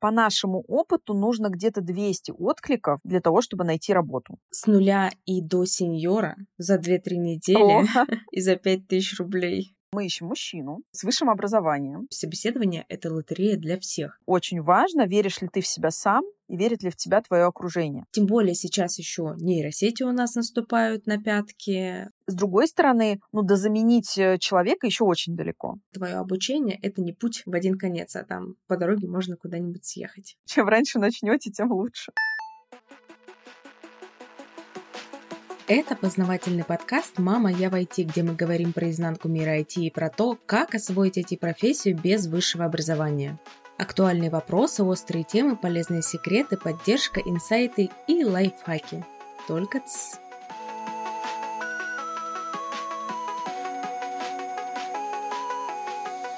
[0.00, 4.38] по нашему опыту нужно где-то 200 откликов для того, чтобы найти работу.
[4.50, 8.06] С нуля и до сеньора за 2-3 недели О.
[8.32, 9.77] и за 5000 рублей.
[9.92, 12.06] Мы ищем мужчину с высшим образованием.
[12.10, 14.20] Собеседование— это лотерея для всех.
[14.26, 18.04] Очень важно, веришь ли ты в себя сам и верит ли в тебя твое окружение.
[18.10, 22.08] Тем более сейчас еще нейросети у нас наступают на пятки.
[22.26, 25.78] С другой стороны, ну да заменить э, человека еще очень далеко.
[25.92, 30.36] Твое обучение— это не путь в один конец, а там по дороге можно куда-нибудь съехать.
[30.44, 32.12] Чем раньше начнете, тем лучше.
[35.70, 39.90] Это познавательный подкаст «Мама, я в IT», где мы говорим про изнанку мира IT и
[39.90, 43.38] про то, как освоить IT-профессию без высшего образования.
[43.76, 49.04] Актуальные вопросы, острые темы, полезные секреты, поддержка, инсайты и лайфхаки.
[49.46, 50.18] Только ц.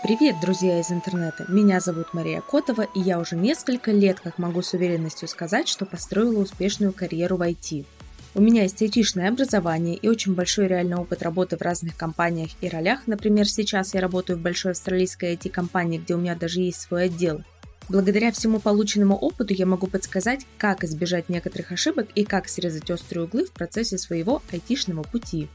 [0.02, 1.44] Привет, друзья из интернета!
[1.46, 5.86] Меня зовут Мария Котова, и я уже несколько лет как могу с уверенностью сказать, что
[5.86, 7.84] построила успешную карьеру в IT–
[8.34, 12.68] у меня есть айтишное образование и очень большой реальный опыт работы в разных компаниях и
[12.68, 13.00] ролях.
[13.06, 17.42] Например, сейчас я работаю в большой австралийской IT-компании, где у меня даже есть свой отдел.
[17.88, 23.24] Благодаря всему полученному опыту я могу подсказать, как избежать некоторых ошибок и как срезать острые
[23.24, 25.48] углы в процессе своего айтишного пути.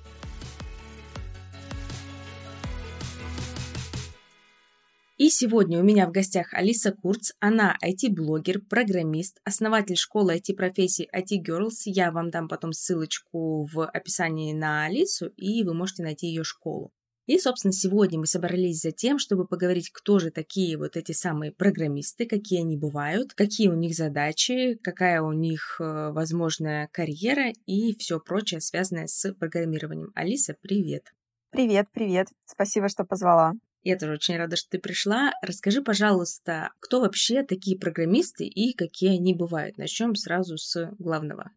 [5.17, 7.31] И сегодня у меня в гостях Алиса Курц.
[7.39, 11.83] Она IT-блогер, программист, основатель школы IT-профессий IT Girls.
[11.85, 16.91] Я вам дам потом ссылочку в описании на Алису, и вы можете найти ее школу.
[17.27, 21.53] И, собственно, сегодня мы собрались за тем, чтобы поговорить, кто же такие вот эти самые
[21.53, 27.95] программисты, какие они бывают, какие у них задачи, какая у них э, возможная карьера и
[27.97, 30.11] все прочее, связанное с программированием.
[30.13, 31.13] Алиса, привет!
[31.51, 32.27] Привет, привет.
[32.45, 33.53] Спасибо, что позвала.
[33.85, 35.31] Я тоже очень рада, что ты пришла.
[35.43, 39.77] Расскажи, пожалуйста, кто вообще такие программисты и какие они бывают?
[39.77, 41.51] Начнем сразу с главного.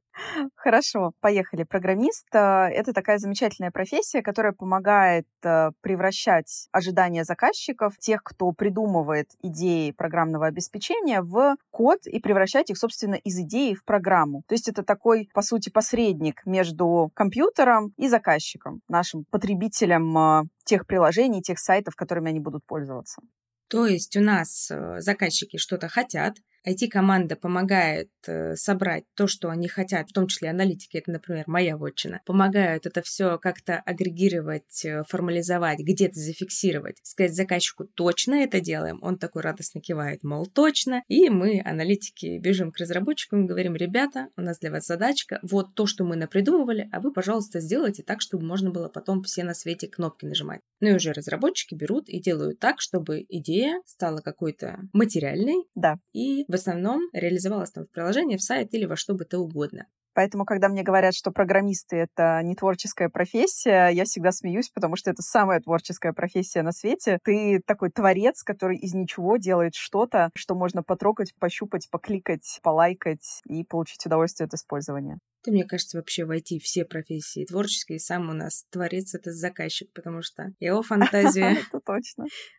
[0.55, 1.64] Хорошо, поехали.
[1.64, 9.93] Программист— это такая замечательная профессия, которая помогает э, превращать ожидания заказчиков, тех, кто придумывает идеи
[9.93, 14.43] программного обеспечения, в код и превращать их, собственно, из идеи в программу.
[14.47, 20.87] То есть это такой, по сути, посредник между компьютером и заказчиком, нашим потребителем э, тех
[20.87, 23.22] приложений, тех сайтов, которыми они будут пользоваться.
[23.69, 26.37] То есть у нас э, заказчики что-то хотят,
[26.69, 31.77] IT-команда помогает э, собрать то, что они хотят, в том числе аналитики, это, например, моя
[31.77, 38.99] вотчина, помогают это все как-то агрегировать, э, формализовать, где-то зафиксировать, сказать заказчику, точно это делаем,
[39.03, 44.29] он такой радостно кивает, мол, точно, и мы, аналитики, бежим к разработчикам и говорим, ребята,
[44.37, 48.21] у нас для вас задачка, вот то, что мы напридумывали, а вы, пожалуйста, сделайте так,
[48.21, 50.61] чтобы можно было потом все на свете кнопки нажимать.
[50.81, 55.97] Ну и уже разработчики берут и делают так, чтобы идея стала какой-то материальной, да.
[56.12, 59.86] и основном реализовалась там в приложении, в сайт или во что бы то угодно.
[60.19, 65.12] Поэтому, когда мне говорят, что программисты— это не творческая профессия, я всегда смеюсь, потому что
[65.12, 67.20] это самая творческая профессия на свете.
[67.22, 73.62] Ты такой творец, который из ничего делает что-то, что можно потрогать, пощупать, покликать, полайкать и
[73.62, 75.19] получить удовольствие от использования.
[75.44, 78.00] Ты, мне кажется, вообще войти все профессии творческие.
[78.00, 81.58] Сам у нас творец— это заказчик, потому что его фантазия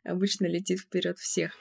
[0.06, 1.58] обычно летит вперед всех.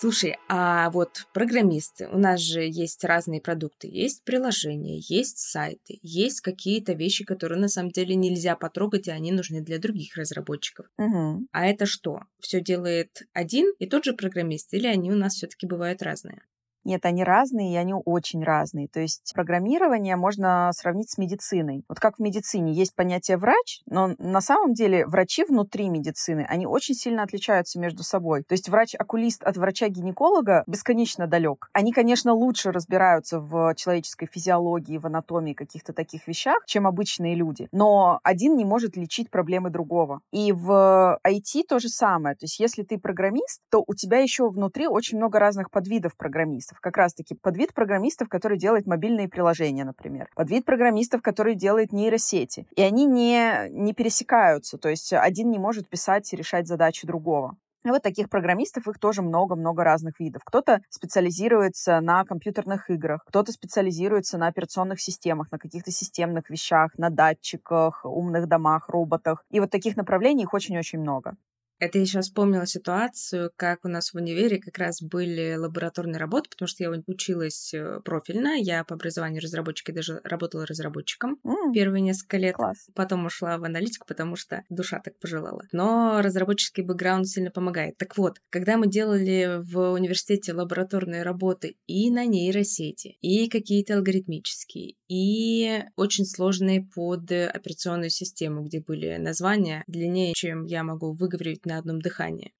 [0.00, 6.40] Слушай, а вот программисты, у нас же есть разные продукты, есть приложения, есть сайты, есть
[6.40, 10.86] какие-то вещи, которые на самом деле нельзя потрогать, и они нужны для других разработчиков.
[10.98, 11.48] Угу.
[11.50, 12.20] А это что?
[12.38, 16.42] Все делает один и тот же программист, или они у нас все-таки бывают разные?
[16.88, 18.88] Нет, они разные, и они очень разные.
[18.88, 21.84] То есть программирование можно сравнить с медициной.
[21.86, 26.66] Вот как в медицине есть понятие врач, но на самом деле врачи внутри медицины, они
[26.66, 28.42] очень сильно отличаются между собой.
[28.42, 31.68] То есть врач-окулист от врача-гинеколога бесконечно далек.
[31.74, 37.68] Они, конечно, лучше разбираются в человеческой физиологии, в анатомии, каких-то таких вещах, чем обычные люди.
[37.70, 40.22] Но один не может лечить проблемы другого.
[40.32, 42.34] И в IT то же самое.
[42.34, 46.77] То есть если ты программист, то у тебя еще внутри очень много разных подвидов программистов
[46.80, 50.28] как раз-таки подвид программистов, который делает мобильные приложения, например.
[50.34, 52.66] Подвид программистов, который делает нейросети.
[52.76, 57.56] И они не, не пересекаются, то есть один не может писать и решать задачи другого.
[57.84, 60.42] И вот таких программистов, их тоже много-много разных видов.
[60.44, 67.08] Кто-то специализируется на компьютерных играх, кто-то специализируется на операционных системах, на каких-то системных вещах, на
[67.08, 69.44] датчиках, умных домах, роботах.
[69.50, 71.36] И вот таких направлений их очень-очень много.
[71.78, 76.50] Это я сейчас вспомнила ситуацию, как у нас в универе как раз были лабораторные работы,
[76.50, 81.72] потому что я училась э, профильно, я по образованию разработчика даже работала разработчиком mm.
[81.72, 82.56] первые несколько лет.
[82.56, 82.88] Класс.
[82.94, 85.62] Потом ушла в аналитику, потому что душа так пожелала.
[85.70, 87.96] Но разработческий бэкграунд сильно помогает.
[87.96, 94.96] Так вот, когда мы делали в университете лабораторные работы и на нейросети, и какие-то алгоритмические,
[95.08, 101.78] и очень сложные под операционную систему, где были названия длиннее, чем я могу выговорить на
[101.78, 102.52] одном дыхании.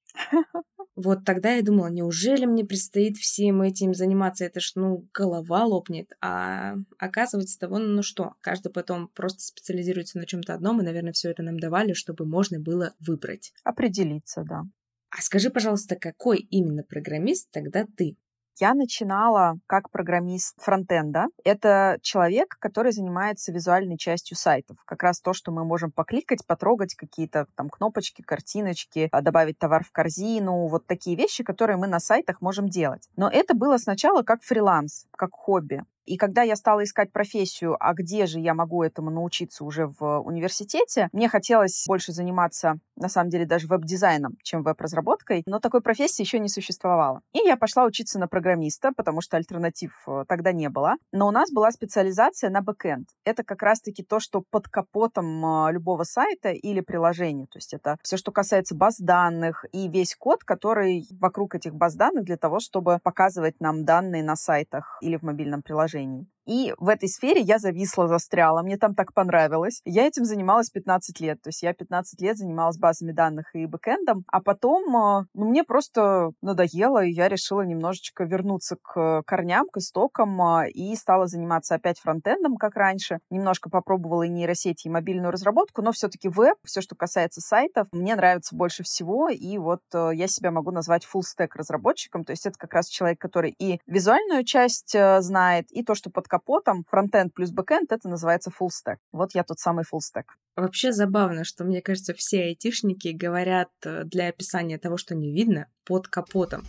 [1.01, 4.43] Вот тогда я думала, неужели мне предстоит всем этим заниматься?
[4.43, 6.11] Это ж, ну, голова лопнет.
[6.19, 11.31] А оказывается, того, ну что, каждый потом просто специализируется на чем-то одном, и, наверное, все
[11.31, 13.53] это нам давали, чтобы можно было выбрать.
[13.63, 14.63] Определиться, да.
[15.09, 18.17] А скажи, пожалуйста, какой именно программист тогда ты?
[18.57, 21.27] Я начинала как программист фронтенда.
[21.43, 24.77] Это человек, который занимается визуальной частью сайтов.
[24.85, 29.83] Как раз то, что мы можем покликать, потрогать какие-то там кнопочки, картиночки, а, добавить товар
[29.83, 33.07] в корзину, вот такие вещи, которые мы на сайтах можем делать.
[33.15, 35.83] Но это было сначала как фриланс, как хобби.
[36.09, 40.21] И когда я стала искать профессию, а где же я могу этому научиться уже в
[40.21, 46.23] университете, мне хотелось больше заниматься, на самом деле, даже веб-дизайном, чем веб-разработкой, но такой профессии
[46.23, 47.21] еще не существовало.
[47.33, 50.95] И я пошла учиться на программиста, потому что альтернатив э, тогда не было.
[51.11, 53.07] Но у нас была специализация на бэкэнд.
[53.23, 57.45] Это как раз-таки то, что под капотом э, любого сайта или приложения.
[57.45, 61.93] То есть это все, что касается баз данных и весь код, который вокруг этих баз
[61.93, 66.27] данных для того, чтобы показывать нам данные на сайтах или в мобильном приложении приложений.
[66.49, 68.63] И в этой сфере я зависла, застряла.
[68.63, 69.81] Мне там так понравилось.
[69.85, 71.39] Я этим занималась 15 лет.
[71.43, 74.23] То есть я 15 лет занималась базами данных и бэкэндом.
[74.27, 79.77] А потом а, ну, мне просто надоело, и я решила немножечко вернуться к корням, к
[79.77, 83.19] истокам а, и стала заниматься опять фронтендом, как раньше.
[83.29, 88.15] Немножко попробовала и нейросети, и мобильную разработку, но все-таки веб, все, что касается сайтов, мне
[88.15, 89.29] нравится больше всего.
[89.29, 92.25] И вот а, я себя могу назвать full stack разработчиком.
[92.25, 96.27] То есть это как раз человек, который и визуальную часть знает, и то, что под
[96.39, 98.97] капотом, фронтенд плюс бэкенд, это называется full stack.
[99.11, 100.25] Вот я тот самый full stack.
[100.55, 105.67] Вообще забавно, что, мне кажется, все айтишники говорят э, для описания того, что не видно,
[105.85, 106.63] под капотом.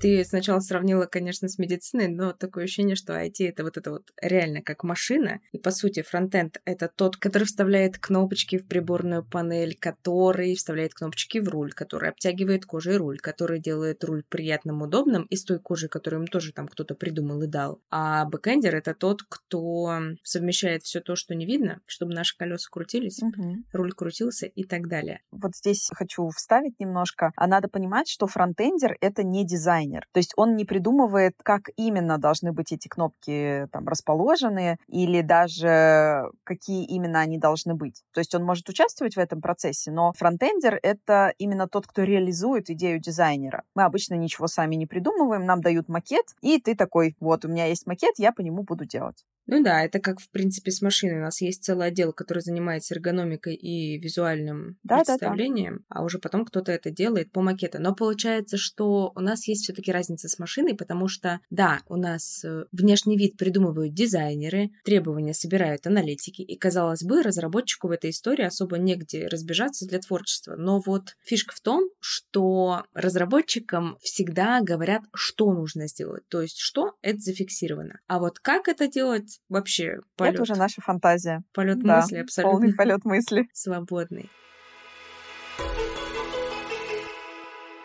[0.00, 4.10] Ты сначала сравнила, конечно, с медициной, но такое ощущение, что IT— это вот это вот
[4.22, 5.40] реально как машина.
[5.52, 11.36] И, по сути, фронтенд— это тот, который вставляет кнопочки в приборную панель, который вставляет кнопочки
[11.36, 16.22] в руль, который обтягивает кожей руль, который делает руль приятным, удобным из той кожи, которую
[16.22, 17.82] им тоже там кто-то придумал и дал.
[17.90, 23.22] А бэкэндер— это тот, кто совмещает все то, что не видно, чтобы наши колеса крутились,
[23.22, 23.56] угу.
[23.74, 25.20] руль крутился и так далее.
[25.30, 27.32] Вот здесь хочу вставить немножко.
[27.36, 30.06] А надо понимать, что фронтендер— это не дизайн дизайнер.
[30.12, 36.30] То есть он не придумывает, как именно должны быть эти кнопки там расположены или даже
[36.44, 38.02] какие именно они должны быть.
[38.12, 42.70] То есть он может участвовать в этом процессе, но фронтендер— это именно тот, кто реализует
[42.70, 43.64] идею дизайнера.
[43.74, 47.66] Мы обычно ничего сами не придумываем, нам дают макет, и ты такой, вот, у меня
[47.66, 49.24] есть макет, я по нему буду делать.
[49.46, 51.18] Ну да, это как, в принципе, с машиной.
[51.18, 56.00] У нас есть целый отдел, который занимается эргономикой и визуальным да, представлением, да, да.
[56.00, 57.80] а уже потом кто-то это делает по макету.
[57.80, 62.44] Но получается, что у нас есть все-таки разница с машиной, потому что, да, у нас
[62.44, 68.44] э, внешний вид придумывают дизайнеры, требования собирают аналитики, и, казалось бы, разработчику в этой истории
[68.44, 70.54] особо негде разбежаться для творчества.
[70.56, 76.22] Но вот фишка в том, что разработчикам всегда говорят, что нужно сделать.
[76.28, 78.00] То есть, что это зафиксировано.
[78.06, 80.34] А вот как это делать, вообще полет.
[80.34, 81.42] Это уже наша фантазия.
[81.52, 82.58] Полет да, мысли абсолютно.
[82.58, 83.48] Полный полет мысли.
[83.52, 84.30] Свободный.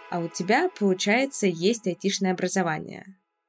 [0.10, 3.06] А у тебя, получается, есть айтишное образование.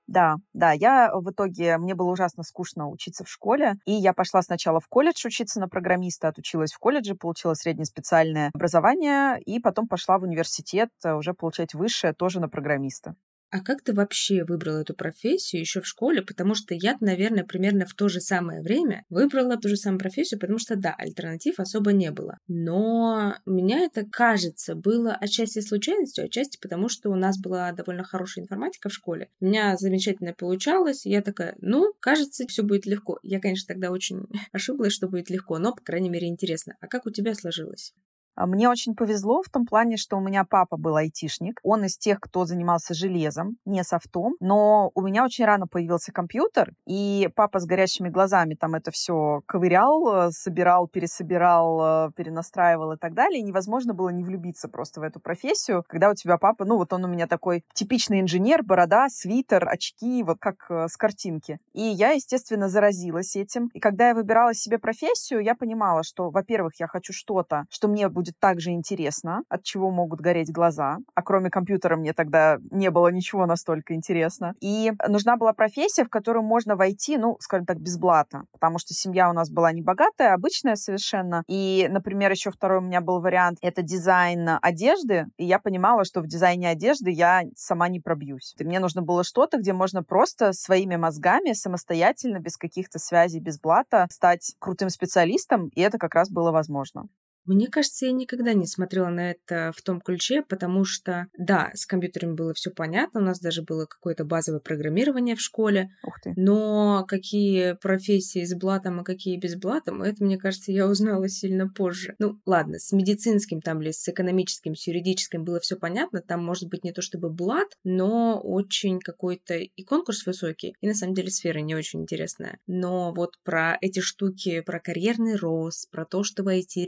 [0.06, 4.40] Да, да, я в итоге, мне было ужасно скучно учиться в школе, и я пошла
[4.40, 10.18] сначала в колледж учиться на программиста, отучилась в колледже, получила среднеспециальное образование, и потом пошла
[10.18, 13.16] в университет э, уже получать высшее тоже на программиста.
[13.50, 16.22] А как ты вообще выбрала эту профессию еще в школе?
[16.22, 20.40] Потому что я, наверное, примерно в то же самое время выбрала ту же самую профессию,
[20.40, 22.38] потому что, да, альтернатив особо не было.
[22.48, 28.44] Но меня это, кажется, было отчасти случайностью, отчасти потому, что у нас была довольно хорошая
[28.44, 29.28] информатика в школе.
[29.40, 33.18] У меня замечательно получалось, я такая, ну, кажется, все будет легко.
[33.22, 36.74] Я, конечно, тогда очень ошиблась, что будет легко, но, по крайней мере, интересно.
[36.80, 37.94] А как у тебя сложилось?
[38.36, 41.58] А, мне очень повезло в том плане, что у меня папа был айтишник.
[41.62, 44.34] Он из тех, кто занимался железом, не софтом.
[44.40, 49.40] Но у меня очень рано появился компьютер, и папа с горящими глазами там это все
[49.46, 53.40] ковырял, э, собирал, пересобирал, э, перенастраивал и так далее.
[53.40, 56.92] И невозможно было не влюбиться просто в эту профессию, когда у тебя папа, ну вот
[56.92, 61.58] он у меня такой типичный инженер, борода, свитер, очки, вот как э, с картинки.
[61.72, 63.68] И я, естественно, заразилась этим.
[63.72, 68.08] И когда я выбирала себе профессию, я понимала, что, во-первых, я хочу что-то, что мне
[68.08, 70.98] будет будет также интересно, от чего могут гореть глаза.
[71.14, 74.54] А кроме компьютера мне тогда не было ничего настолько интересно.
[74.60, 78.42] И нужна была профессия, в которую можно войти, ну, скажем так, без блата.
[78.52, 81.44] Потому что семья у нас была не богатая, обычная совершенно.
[81.48, 85.26] И, например, еще второй у меня был вариант— это дизайн одежды.
[85.36, 88.54] И я понимала, что в дизайне одежды я сама не пробьюсь.
[88.58, 93.60] И мне нужно было что-то, где можно просто своими мозгами самостоятельно, без каких-то связей, без
[93.60, 97.06] блата, стать крутым специалистом, и это как раз было возможно.
[97.46, 101.86] Мне кажется, я никогда не смотрела на это в том ключе, потому что, да, с
[101.86, 106.32] компьютерами было все понятно, у нас даже было какое-то базовое программирование в школе, Ух ты.
[106.36, 111.68] но какие профессии с блатом, а какие без блатом, это, мне кажется, я узнала сильно
[111.68, 112.14] позже.
[112.18, 116.68] Ну, ладно, с медицинским там или с экономическим, с юридическим было все понятно, там может
[116.68, 121.30] быть не то чтобы блат, но очень какой-то и конкурс высокий, и на самом деле
[121.30, 122.58] сфера не очень интересная.
[122.66, 126.86] Но вот про эти штуки, про карьерный рост, про то, что в IT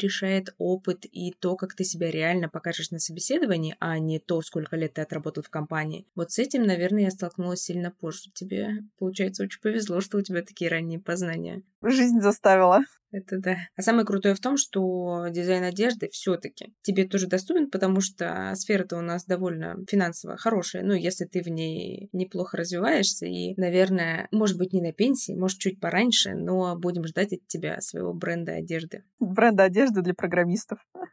[0.58, 4.94] опыт и то, как ты себя реально покажешь на собеседовании, а не то, сколько лет
[4.94, 6.06] ты отработал в компании.
[6.14, 8.30] Вот с этим, наверное, я столкнулась сильно позже.
[8.32, 11.62] Тебе, получается, очень повезло, что у тебя такие ранние познания.
[11.82, 12.80] Жизнь заставила.
[13.10, 13.56] Это да.
[13.76, 18.98] А самое крутое в том, что дизайн одежды все-таки тебе тоже доступен, потому что сфера-то
[18.98, 20.82] у нас довольно финансово хорошая.
[20.82, 25.58] Ну, если ты в ней неплохо развиваешься и, наверное, может быть, не на пенсии, может,
[25.58, 29.04] чуть пораньше, но будем ждать от тебя своего бренда одежды.
[29.18, 30.78] Бренда одежды для программистов.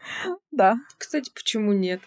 [0.51, 0.75] Да.
[0.97, 1.99] Кстати, почему нет?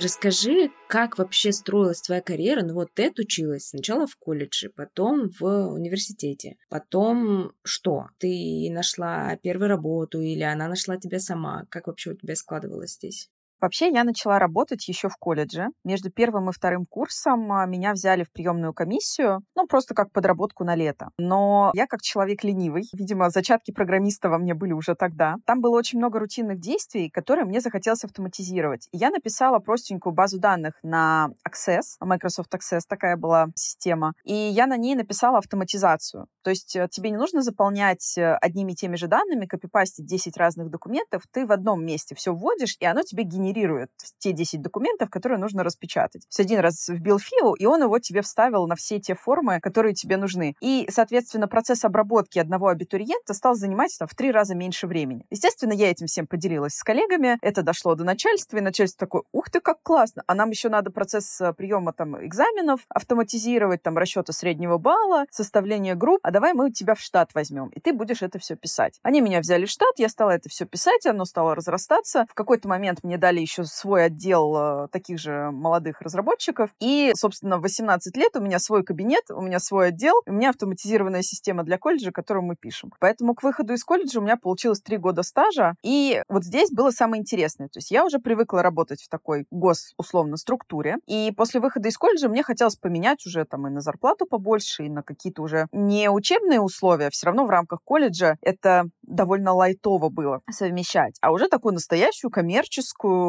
[0.00, 2.62] Расскажи, как вообще строилась твоя карьера?
[2.62, 6.56] Ну вот ты отучилась сначала в колледже, потом в университете.
[6.68, 8.06] Потом что?
[8.18, 11.64] Ты нашла первую работу или она нашла тебя сама?
[11.68, 13.28] Как вообще у тебя складывалось здесь?
[13.60, 15.68] Вообще, я начала работать еще в колледже.
[15.84, 20.64] Между первым и вторым курсом а, меня взяли в приемную комиссию, ну, просто как подработку
[20.64, 21.10] на лето.
[21.18, 25.36] Но я как человек ленивый, видимо, зачатки программиста во мне были уже тогда.
[25.44, 28.88] Там было очень много рутинных действий, которые мне захотелось автоматизировать.
[28.92, 34.66] И я написала простенькую базу данных на Access, Microsoft Access такая была система, и я
[34.66, 36.26] на ней написала автоматизацию.
[36.42, 40.36] То есть э, тебе не нужно заполнять э, одними и теми же данными, копипастить 10
[40.36, 44.62] разных документов, ты в одном месте все вводишь, и оно тебе генерирует генерирует те 10
[44.62, 46.22] документов, которые нужно распечатать.
[46.22, 49.60] То есть один раз вбил фил, и он его тебе вставил на все те формы,
[49.60, 50.54] которые тебе нужны.
[50.60, 55.24] И, соответственно, процесс обработки одного абитуриента стал занимать там, в три раза меньше времени.
[55.30, 59.50] Естественно, я этим всем поделилась с коллегами, это дошло до начальства, и начальство такое, ух
[59.50, 64.32] ты, как классно, а нам еще надо процесс э, приема там экзаменов автоматизировать, там расчета
[64.32, 68.38] среднего балла, составление групп, а давай мы тебя в штат возьмем, и ты будешь это
[68.38, 68.98] все писать.
[69.02, 72.26] Они меня взяли в штат, я стала это все писать, оно стало разрастаться.
[72.30, 76.70] В какой-то момент мне дали еще свой отдел э, таких же молодых разработчиков.
[76.80, 80.50] И, собственно, в 18 лет у меня свой кабинет, у меня свой отдел, у меня
[80.50, 82.92] автоматизированная система для колледжа, которую мы пишем.
[83.00, 85.74] Поэтому к выходу из колледжа у меня получилось три года стажа.
[85.82, 87.68] И вот здесь было самое интересное.
[87.68, 90.96] То есть я уже привыкла работать в такой гос, условно, структуре.
[91.06, 94.88] И после выхода из колледжа мне хотелось поменять уже там и на зарплату побольше, и
[94.88, 97.10] на какие-то уже не учебные условия.
[97.10, 101.16] Все равно в рамках колледжа это довольно лайтово было совмещать.
[101.20, 103.27] А уже такую настоящую коммерческую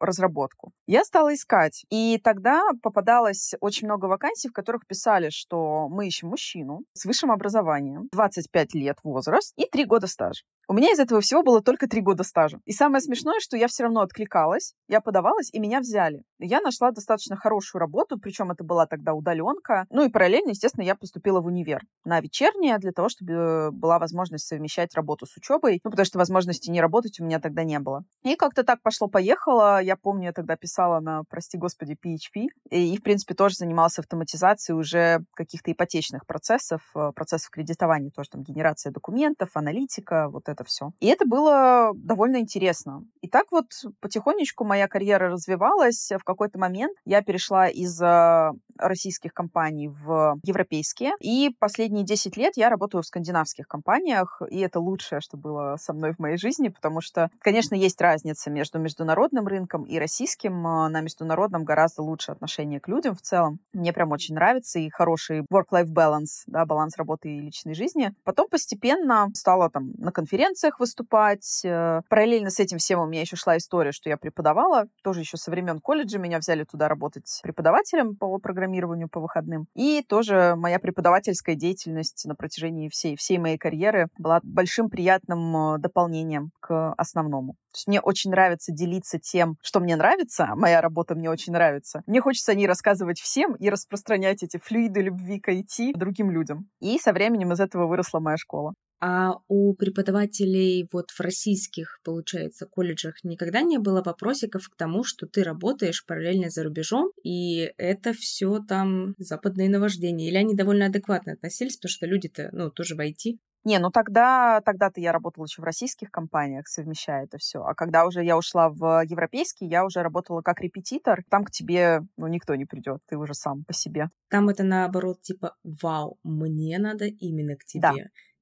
[0.00, 0.72] разработку.
[0.86, 6.28] Я стала искать, и тогда попадалось очень много вакансий, в которых писали, что мы ищем
[6.28, 10.42] мужчину с высшим образованием, 25 лет возраст и 3 года стажа.
[10.68, 12.58] У меня из этого всего было только 3 года стажа.
[12.64, 16.22] И самое смешное, что я все равно откликалась, я подавалась, и меня взяли.
[16.38, 19.86] Я нашла достаточно хорошую работу, причем это была тогда удаленка.
[19.90, 24.46] Ну и параллельно, естественно, я поступила в универ на вечернее для того, чтобы была возможность
[24.46, 28.04] совмещать работу с учебой, ну потому что возможности не работать у меня тогда не было.
[28.22, 29.82] И как-то так пошло-поехало.
[29.82, 33.98] Я помню, я тогда писала на, прости господи, PHP, и, и в принципе тоже занималась
[33.98, 40.53] автоматизацией уже каких-то ипотечных процессов, э, процессов кредитования, тоже там генерация документов, аналитика, вот это
[40.62, 40.92] все.
[41.00, 43.02] И это было довольно интересно.
[43.22, 43.64] И так вот
[44.00, 46.10] потихонечку моя карьера развивалась.
[46.12, 51.12] В какой-то момент я перешла из э, российских компаний в европейские.
[51.20, 55.92] И последние 10 лет я работаю в скандинавских компаниях, и это лучшее, что было со
[55.92, 60.66] мной в моей жизни, потому что, конечно, есть разница между международным рынком и российским.
[60.66, 63.58] Э, на международном гораздо лучше отношение к людям в целом.
[63.72, 68.12] Мне прям очень нравится и хороший work-life balance, да, баланс работы и личной жизни.
[68.24, 70.12] Потом постепенно стала там на
[70.44, 71.62] конференциях выступать.
[71.64, 74.86] Э, параллельно с этим всем у меня еще шла история, что я преподавала.
[75.02, 79.66] Тоже еще со времен колледжа меня взяли туда работать преподавателем по программированию по выходным.
[79.74, 85.78] И тоже моя преподавательская деятельность на протяжении всей, всей моей карьеры была большим приятным э,
[85.78, 87.54] дополнением к основному.
[87.72, 92.02] То есть мне очень нравится делиться тем, что мне нравится, моя работа мне очень нравится.
[92.06, 96.68] Мне хочется о ней рассказывать всем и распространять эти флюиды любви к IT другим людям.
[96.80, 98.74] И со временем из этого выросла моя школа.
[99.00, 105.26] А у преподавателей вот в российских, получается, колледжах никогда не было вопросиков к тому, что
[105.26, 110.28] ты работаешь параллельно за рубежом, и это все там западные наваждения?
[110.28, 113.38] Или они довольно адекватно относились, потому что люди-то, ну, тоже в IT?
[113.64, 117.62] Не, ну тогда, тогда-то я работала еще в российских компаниях, совмещая это все.
[117.62, 121.24] А когда уже я ушла в европейский, я уже работала как репетитор.
[121.30, 124.10] Там к тебе, ну, никто не придет, ты уже сам по себе.
[124.28, 127.80] Там это наоборот, типа, вау, мне надо именно к тебе.
[127.80, 127.94] Да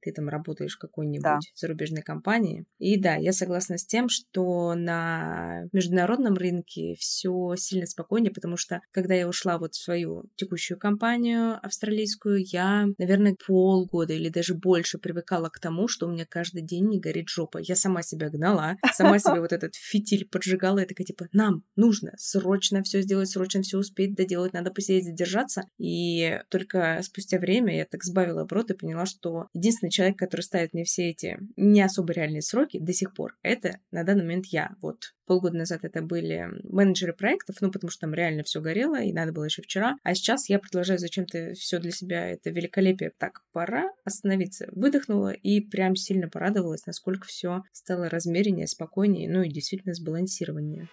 [0.02, 1.38] ты там работаешь в какой-нибудь да.
[1.54, 2.64] зарубежной компании.
[2.78, 8.80] И да, я согласна с тем, что на международном рынке все сильно спокойнее, потому что
[8.90, 14.99] когда я ушла вот в свою текущую компанию австралийскую, я, наверное, полгода или даже больше
[14.99, 17.59] привыкала к тому, что у меня каждый день не горит жопа.
[17.59, 22.12] Я сама себя гнала, сама себе вот этот фитиль поджигала, и такая типа, нам нужно
[22.16, 25.64] срочно все сделать, срочно все успеть доделать, надо посидеть, задержаться.
[25.78, 30.75] И только спустя время я так сбавила оборот и поняла, что единственный человек, который ставит
[30.75, 34.75] мне все эти не особо реальные сроки до сих пор, это на данный момент я.
[34.82, 39.12] Вот полгода назад это были менеджеры проектов, ну, потому что там реально все горело, и
[39.12, 39.96] надо было еще вчера.
[40.02, 43.12] А сейчас я продолжаю зачем-то все для себя это великолепие.
[43.16, 44.68] Так, пора остановиться.
[44.72, 50.88] Выдохнула и прям сильно порадовалась, насколько все стало размереннее, спокойнее, ну и действительно сбалансированнее.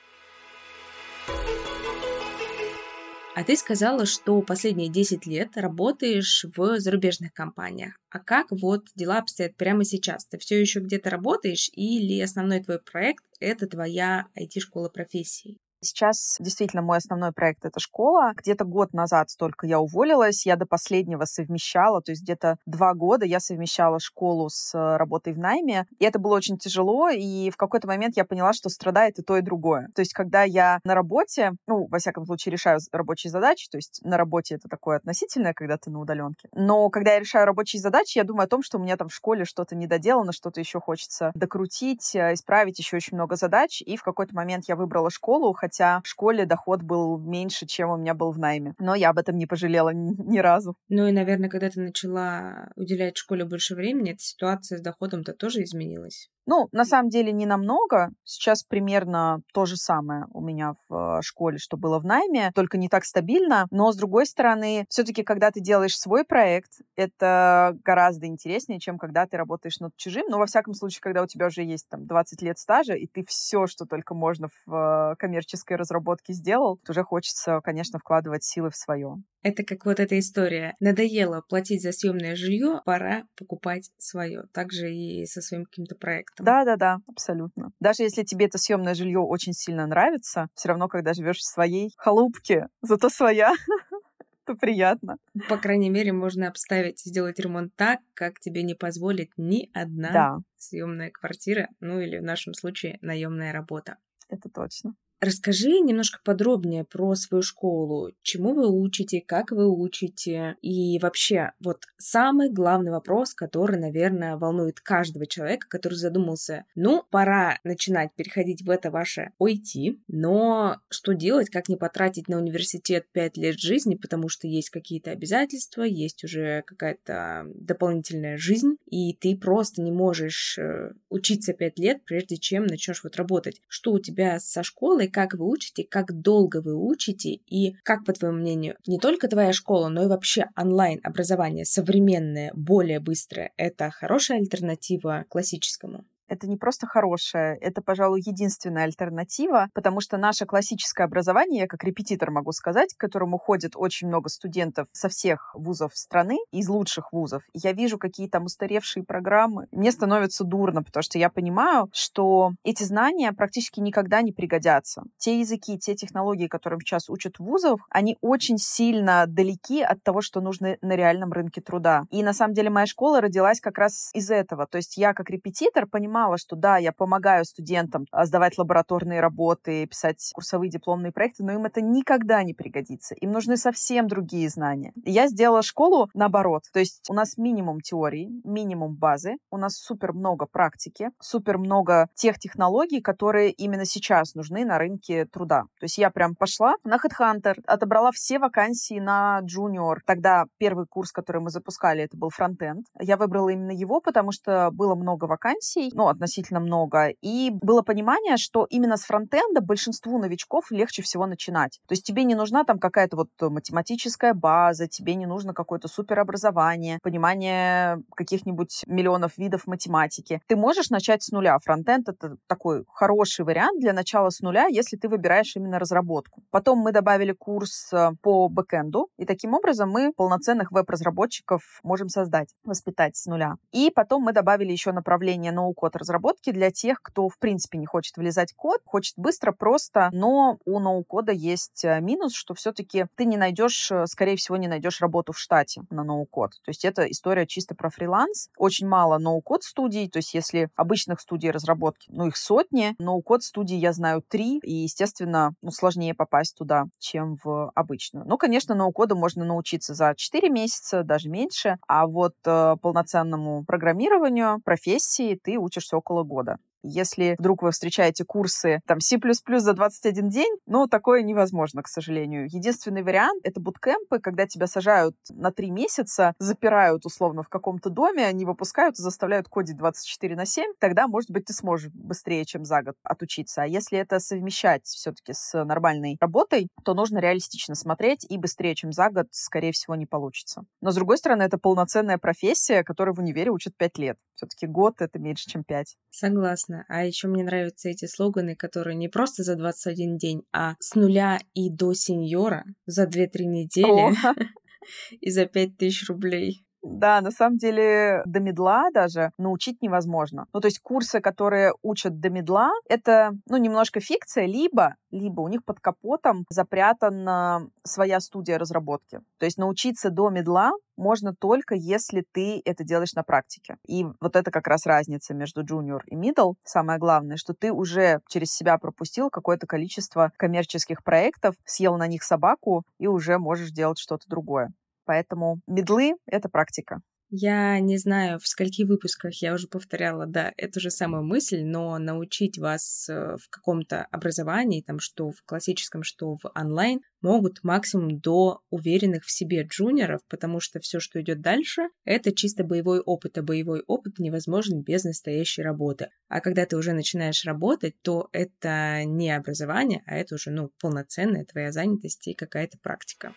[3.39, 7.93] А ты сказала, что последние 10 лет работаешь в зарубежных компаниях.
[8.09, 10.25] А как вот дела обстоят прямо сейчас?
[10.25, 15.55] Ты все еще где-то работаешь или основной твой проект— это твоя IT-школа профессий?
[15.81, 18.33] Сейчас действительно мой основной проект— это школа.
[18.35, 23.25] Где-то год назад только я уволилась, я до последнего совмещала, то есть где-то два года
[23.25, 27.57] я совмещала школу с э, работой в найме, и это было очень тяжело, и в
[27.57, 29.89] какой-то момент я поняла, что страдает и то, и другое.
[29.95, 34.01] То есть когда я на работе, ну, во всяком случае, решаю рабочие задачи, то есть
[34.03, 38.17] на работе это такое относительное, когда ты на удаленке, но когда я решаю рабочие задачи,
[38.17, 41.31] я думаю о том, что у меня там в школе что-то недоделано, что-то еще хочется
[41.35, 46.01] докрутить, э, исправить, еще очень много задач, и в какой-то момент я выбрала школу, хотя
[46.03, 48.73] в школе доход был меньше, чем у меня был в найме.
[48.79, 50.75] Но я об этом не пожалела ни, разу.
[50.87, 55.63] Ну и, наверное, когда ты начала уделять школе больше времени, эта ситуация с доходом-то тоже
[55.63, 56.29] изменилась.
[56.49, 58.09] Ну, на самом деле не намного.
[58.23, 62.79] Сейчас примерно то же самое у меня в э, школе, что было в найме, только
[62.79, 63.67] не так стабильно.
[63.69, 69.27] Но, с другой стороны, все-таки, когда ты делаешь свой проект, это гораздо интереснее, чем когда
[69.27, 70.25] ты работаешь над чужим.
[70.27, 73.23] Но, во всяком случае, когда у тебя уже есть там 20 лет стажа, и ты
[73.27, 78.75] все, что только можно в э, коммерческой разработке сделал, уже хочется, конечно, вкладывать силы в
[78.75, 79.21] свое.
[79.41, 80.75] Это как вот эта история.
[80.79, 84.43] Надоело платить за съемное жилье, пора покупать свое.
[84.51, 86.45] Также и со своим каким-то проектом.
[86.45, 87.71] Да, да, да, абсолютно.
[87.79, 91.93] Даже если тебе это съемное жилье очень сильно нравится, все равно, когда живешь в своей
[91.97, 93.53] халупке, зато своя,
[94.45, 95.17] то приятно.
[95.47, 100.37] По крайней мере, можно обставить, сделать ремонт так, как тебе не позволит ни одна да.
[100.57, 103.97] съемная квартира, ну или в нашем случае наемная работа.
[104.27, 104.95] Это точно.
[105.21, 108.11] Расскажи немножко подробнее про свою школу.
[108.21, 110.55] Чему вы учите, как вы учите?
[110.61, 117.59] И вообще, вот самый главный вопрос, который, наверное, волнует каждого человека, который задумался, ну, пора
[117.65, 123.35] начинать переходить в это ваше OIT, но что делать, как не потратить на университет 5
[123.37, 129.81] лет жизни, потому что есть какие-то обязательства, есть уже какая-то дополнительная жизнь, и ты просто
[129.81, 133.61] не можешь э, учиться 5 лет, прежде чем начнешь вот работать.
[133.67, 138.13] Что у тебя со школой, как вы учите, как долго вы учите и как, по
[138.13, 144.39] твоему мнению, не только твоя школа, но и вообще онлайн-образование современное, более быстрое, это хорошая
[144.39, 146.05] альтернатива классическому?
[146.29, 151.83] Это не просто хорошая, это, пожалуй, единственная альтернатива, потому что наше классическое образование, я как
[151.83, 157.11] репетитор могу сказать, к которому ходит очень много студентов со всех вузов страны, из лучших
[157.11, 162.51] вузов, я вижу какие там устаревшие программы, мне становится дурно, потому что я понимаю, что
[162.63, 165.03] эти знания практически никогда не пригодятся.
[165.17, 170.21] Те языки, те технологии, которым сейчас учат в вузах, они очень сильно далеки от того,
[170.21, 172.03] что нужно на реальном рынке труда.
[172.11, 174.67] И на самом деле моя школа родилась как раз из этого.
[174.67, 179.21] То есть я как репетитор понимаю, понимала, что да, я помогаю студентам а, сдавать лабораторные
[179.21, 183.15] работы, писать курсовые дипломные проекты, но им это никогда не пригодится.
[183.15, 184.91] Им нужны совсем другие знания.
[185.05, 186.63] Я сделала школу наоборот.
[186.73, 192.09] То есть у нас минимум теории, минимум базы, у нас супер много практики, супер много
[192.15, 195.63] тех технологий, которые именно сейчас нужны на рынке труда.
[195.79, 199.97] То есть я прям пошла на HeadHunter, отобрала все вакансии на junior.
[200.05, 202.85] Тогда первый курс, который мы запускали, это был фронтенд.
[202.99, 205.91] Я выбрала именно его, потому что было много вакансий.
[205.93, 207.09] Ну, относительно много.
[207.21, 211.79] И было понимание, что именно с фронтенда большинству новичков легче всего начинать.
[211.87, 216.99] То есть тебе не нужна там какая-то вот математическая база, тебе не нужно какое-то суперобразование,
[217.01, 220.41] понимание каких-нибудь миллионов видов математики.
[220.47, 221.57] Ты можешь начать с нуля.
[221.59, 226.43] Фронтенд— это такой хороший вариант для начала с нуля, если ты выбираешь именно разработку.
[226.51, 232.49] Потом мы добавили курс э, по бэкэнду, и таким образом мы полноценных веб-разработчиков можем создать,
[232.63, 233.55] воспитать с нуля.
[233.71, 238.17] И потом мы добавили еще направление ноу-код разработки для тех, кто, в принципе, не хочет
[238.17, 243.25] влезать в код, хочет быстро, просто, но у ноу-кода есть э, минус, что все-таки ты
[243.25, 246.51] не найдешь, э, скорее всего, не найдешь работу в штате на ноу-код.
[246.63, 248.49] То есть это история чисто про фриланс.
[248.57, 253.77] Очень мало ноу-код студий, то есть если обычных студий разработки, ну, их сотни, ноу-код студий
[253.77, 258.25] я знаю три, и, естественно, ну, сложнее попасть туда, чем в обычную.
[258.25, 264.61] Ну, конечно, ноу-коду можно научиться за 4 месяца, даже меньше, а вот э, полноценному программированию,
[264.63, 266.57] профессии ты учишься около года.
[266.83, 269.17] Если вдруг вы встречаете курсы там C++
[269.59, 272.47] за 21 день, ну, такое невозможно, к сожалению.
[272.49, 278.25] Единственный вариант— это буткемпы, когда тебя сажают на 3 месяца, запирают условно в каком-то доме,
[278.25, 282.65] они выпускают и заставляют кодить 24 на 7, тогда, может быть, ты сможешь быстрее, чем
[282.65, 283.63] за год отучиться.
[283.63, 288.91] А если это совмещать все-таки с нормальной работой, то нужно реалистично смотреть, и быстрее, чем
[288.91, 290.63] за год, скорее всего, не получится.
[290.81, 294.17] Но, с другой стороны, это полноценная профессия, которую в универе учат 5 лет.
[294.35, 295.97] Все-таки год— это меньше, чем 5.
[296.11, 296.85] Согласна классно.
[296.87, 301.39] А еще мне нравятся эти слоганы, которые не просто за 21 день, а с нуля
[301.53, 304.15] и до сеньора за 2-3 недели
[305.21, 306.65] и за 5000 рублей.
[306.81, 310.45] Да, на самом деле до медла даже научить невозможно.
[310.53, 315.47] Ну, то есть курсы, которые учат до медла, это, ну, немножко фикция, либо, либо у
[315.47, 319.19] них под капотом запрятана своя студия разработки.
[319.39, 323.77] То есть научиться до медла можно только если ты это делаешь на практике.
[323.87, 326.55] И вот это как раз разница между junior и middle.
[326.63, 332.23] Самое главное, что ты уже через себя пропустил какое-то количество коммерческих проектов, съел на них
[332.23, 334.73] собаку и уже можешь делать что-то другое.
[335.09, 337.01] Поэтому медлы— это практика.
[337.31, 341.97] Я не знаю, в скольких выпусках я уже повторяла, да, эту же самую мысль, но
[341.97, 348.19] научить вас э, в каком-то образовании, там, что в классическом, что в онлайн, могут максимум
[348.19, 353.39] до уверенных в себе джуниоров, потому что все, что идет дальше, это чисто боевой опыт,
[353.39, 356.09] а боевой опыт невозможен без настоящей работы.
[356.27, 361.45] А когда ты уже начинаешь работать, то это не образование, а это уже, ну, полноценная
[361.45, 363.33] твоя занятость и какая-то практика.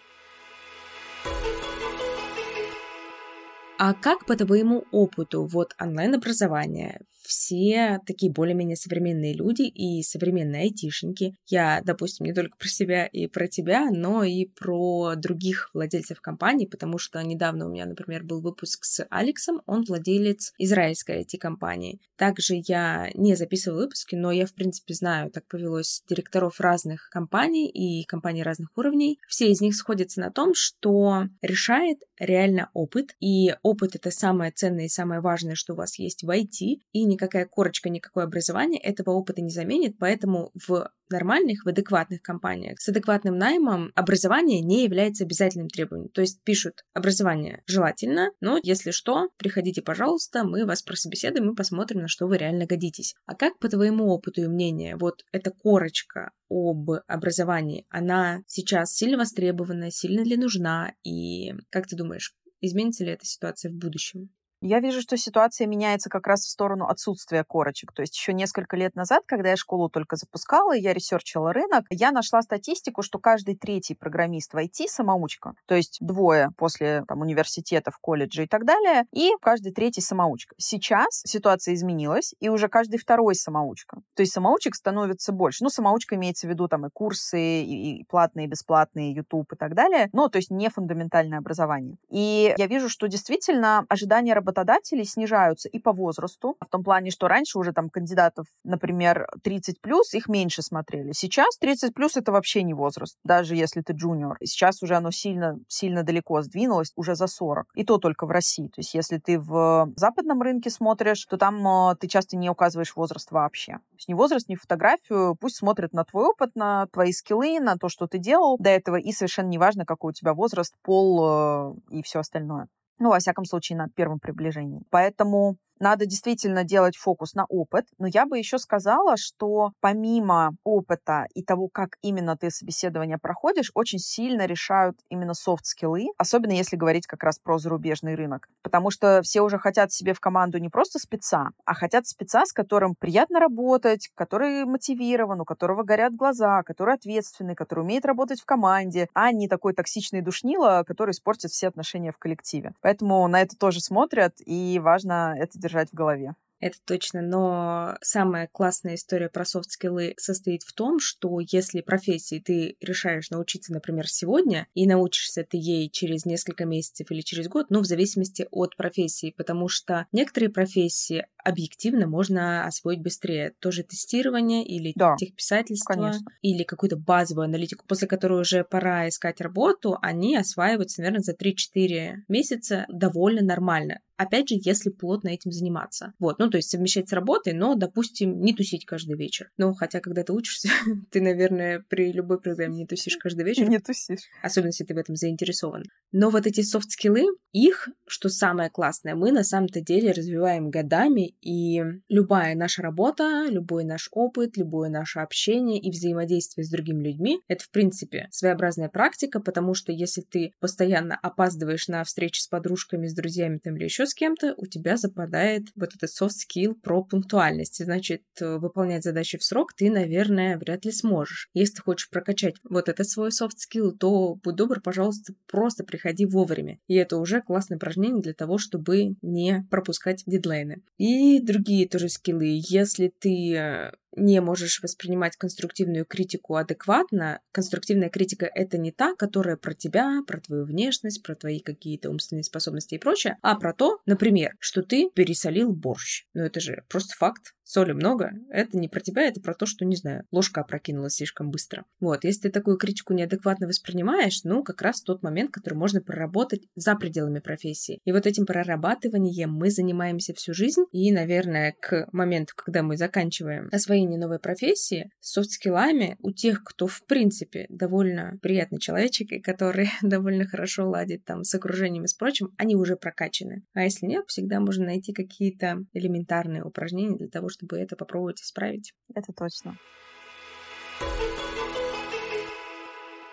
[3.84, 11.34] А как по твоему опыту вот онлайн-образование, все такие более-менее современные люди и современные айтишники.
[11.46, 16.66] Я, допустим, не только про себя и про тебя, но и про других владельцев компаний,
[16.66, 22.00] потому что недавно у меня, например, был выпуск с Алексом, он владелец израильской IT-компании.
[22.16, 27.68] Также я не записывала выпуски, но я, в принципе, знаю, так повелось директоров разных компаний
[27.68, 29.18] и компаний разных уровней.
[29.28, 34.86] Все из них сходятся на том, что решает реально опыт, и опыт— это самое ценное
[34.86, 39.10] и самое важное, что у вас есть в IT, и никакая корочка, никакое образование этого
[39.10, 45.24] опыта не заменит, поэтому в нормальных, в адекватных компаниях с адекватным наймом образование не является
[45.24, 46.08] обязательным требованием.
[46.08, 52.00] То есть пишут образование желательно, но если что, приходите, пожалуйста, мы вас прособеседуем и посмотрим,
[52.00, 53.14] на что вы реально годитесь.
[53.26, 59.18] А как по твоему опыту и мнению, вот эта корочка об образовании, она сейчас сильно
[59.18, 64.30] востребована, сильно ли нужна, и как ты думаешь, изменится ли эта ситуация в будущем?
[64.62, 67.92] Я вижу, что ситуация меняется как раз в сторону отсутствия корочек.
[67.92, 72.12] То есть еще несколько лет назад, когда я школу только запускала, я ресерчила рынок, я
[72.12, 75.54] нашла статистику, что каждый третий программист в IT самоучка.
[75.66, 80.54] То есть двое после там, университетов, колледжа и так далее, и каждый третий самоучка.
[80.58, 83.96] Сейчас ситуация изменилась, и уже каждый второй самоучка.
[84.14, 85.64] То есть самоучек становится больше.
[85.64, 89.56] Ну, самоучка имеется в виду там и курсы, и, и платные, и бесплатные, YouTube и
[89.56, 90.08] так далее.
[90.12, 91.96] Но, то есть не фундаментальное образование.
[92.10, 97.10] И я вижу, что действительно ожидания работодателя работодателей снижаются и по возрасту, в том плане,
[97.10, 101.12] что раньше уже там кандидатов, например, 30 плюс, их меньше смотрели.
[101.12, 104.36] Сейчас 30 плюс это вообще не возраст, даже если ты джуниор.
[104.42, 107.66] Сейчас уже оно сильно, сильно далеко сдвинулось, уже за 40.
[107.74, 108.68] И то только в России.
[108.68, 112.94] То есть если ты в западном рынке смотришь, то там э, ты часто не указываешь
[112.96, 113.72] возраст вообще.
[113.72, 115.36] То есть ни возраст, ни фотографию.
[115.40, 118.96] Пусть смотрят на твой опыт, на твои скиллы, на то, что ты делал до этого.
[118.96, 122.68] И совершенно неважно, какой у тебя возраст, пол э, и все остальное.
[123.02, 124.84] Ну, во всяком случае, на первом приближении.
[124.90, 131.26] Поэтому надо действительно делать фокус на опыт, но я бы еще сказала, что помимо опыта
[131.34, 137.06] и того, как именно ты собеседование проходишь, очень сильно решают именно софт-скиллы, особенно если говорить
[137.06, 138.48] как раз про зарубежный рынок.
[138.62, 142.52] Потому что все уже хотят себе в команду не просто спеца, а хотят спеца, с
[142.52, 148.44] которым приятно работать, который мотивирован, у которого горят глаза, который ответственный, который умеет работать в
[148.44, 152.72] команде, а не такой токсичный душнило, который испортит все отношения в коллективе.
[152.80, 158.48] Поэтому на это тоже смотрят, и важно это держать в голове это точно, но самая
[158.50, 164.68] классная история про софт-скиллы состоит в том, что если профессии ты решаешь научиться, например, сегодня,
[164.72, 169.34] и научишься ты ей через несколько месяцев или через год, ну, в зависимости от профессии,
[169.36, 173.54] потому что некоторые профессии объективно можно освоить быстрее.
[173.58, 176.24] Тоже тестирование или да, техписательство, конечно.
[176.42, 182.18] или какую-то базовую аналитику, после которой уже пора искать работу, они осваиваются, наверное, за 3-4
[182.28, 183.98] месяца довольно нормально.
[184.16, 186.12] Опять же, если плотно этим заниматься.
[186.18, 189.50] Вот, ну, то есть совмещать с работой, но, допустим, не тусить каждый вечер.
[189.56, 190.68] Ну, хотя, когда ты учишься,
[191.10, 193.68] ты, наверное, при любой программе не тусишь каждый вечер.
[193.68, 194.20] Не тусишь.
[194.42, 195.84] Особенно, если ты в этом заинтересован.
[196.12, 201.82] Но вот эти софт-скиллы, их, что самое классное, мы на самом-то деле развиваем годами, и
[202.08, 207.64] любая наша работа, любой наш опыт, любое наше общение и взаимодействие с другими людьми— это,
[207.64, 213.14] в принципе, своеобразная практика, потому что если ты постоянно опаздываешь на встречи с подружками, с
[213.14, 217.84] друзьями там или еще с кем-то, у тебя западает вот этот soft skill про пунктуальность.
[217.84, 221.48] Значит, выполнять задачи в срок ты, наверное, вряд ли сможешь.
[221.54, 226.26] Если ты хочешь прокачать вот этот свой soft skill, то будь добр, пожалуйста, просто приходи
[226.26, 226.78] вовремя.
[226.86, 230.82] И это уже классное упражнение для того, чтобы не пропускать дедлайны.
[230.98, 232.60] И другие тоже скиллы.
[232.68, 239.56] Если ты э, не можешь воспринимать конструктивную критику адекватно, конструктивная критика— это не та, которая
[239.56, 244.00] про тебя, про твою внешность, про твои какие-то умственные способности и прочее, а про то,
[244.06, 246.24] например, что ты пересолил борщ.
[246.34, 249.84] Ну это же просто факт соли много, это не про тебя, это про то, что,
[249.84, 251.84] не знаю, ложка опрокинулась слишком быстро.
[252.00, 256.62] Вот, если ты такую критику неадекватно воспринимаешь, ну, как раз тот момент, который можно проработать
[256.74, 258.00] за пределами профессии.
[258.04, 263.68] И вот этим прорабатыванием мы занимаемся всю жизнь, и, наверное, к моменту, когда мы заканчиваем
[264.02, 269.90] освоение новой профессии, с софт-скиллами у тех, кто, в принципе, довольно приятный человечек, и который
[270.02, 273.62] довольно хорошо ладит там с окружением и с прочим, они уже прокачаны.
[273.74, 278.92] А если нет, всегда можно найти какие-то элементарные упражнения для того, чтобы это попробовать исправить.
[279.14, 279.76] Это точно.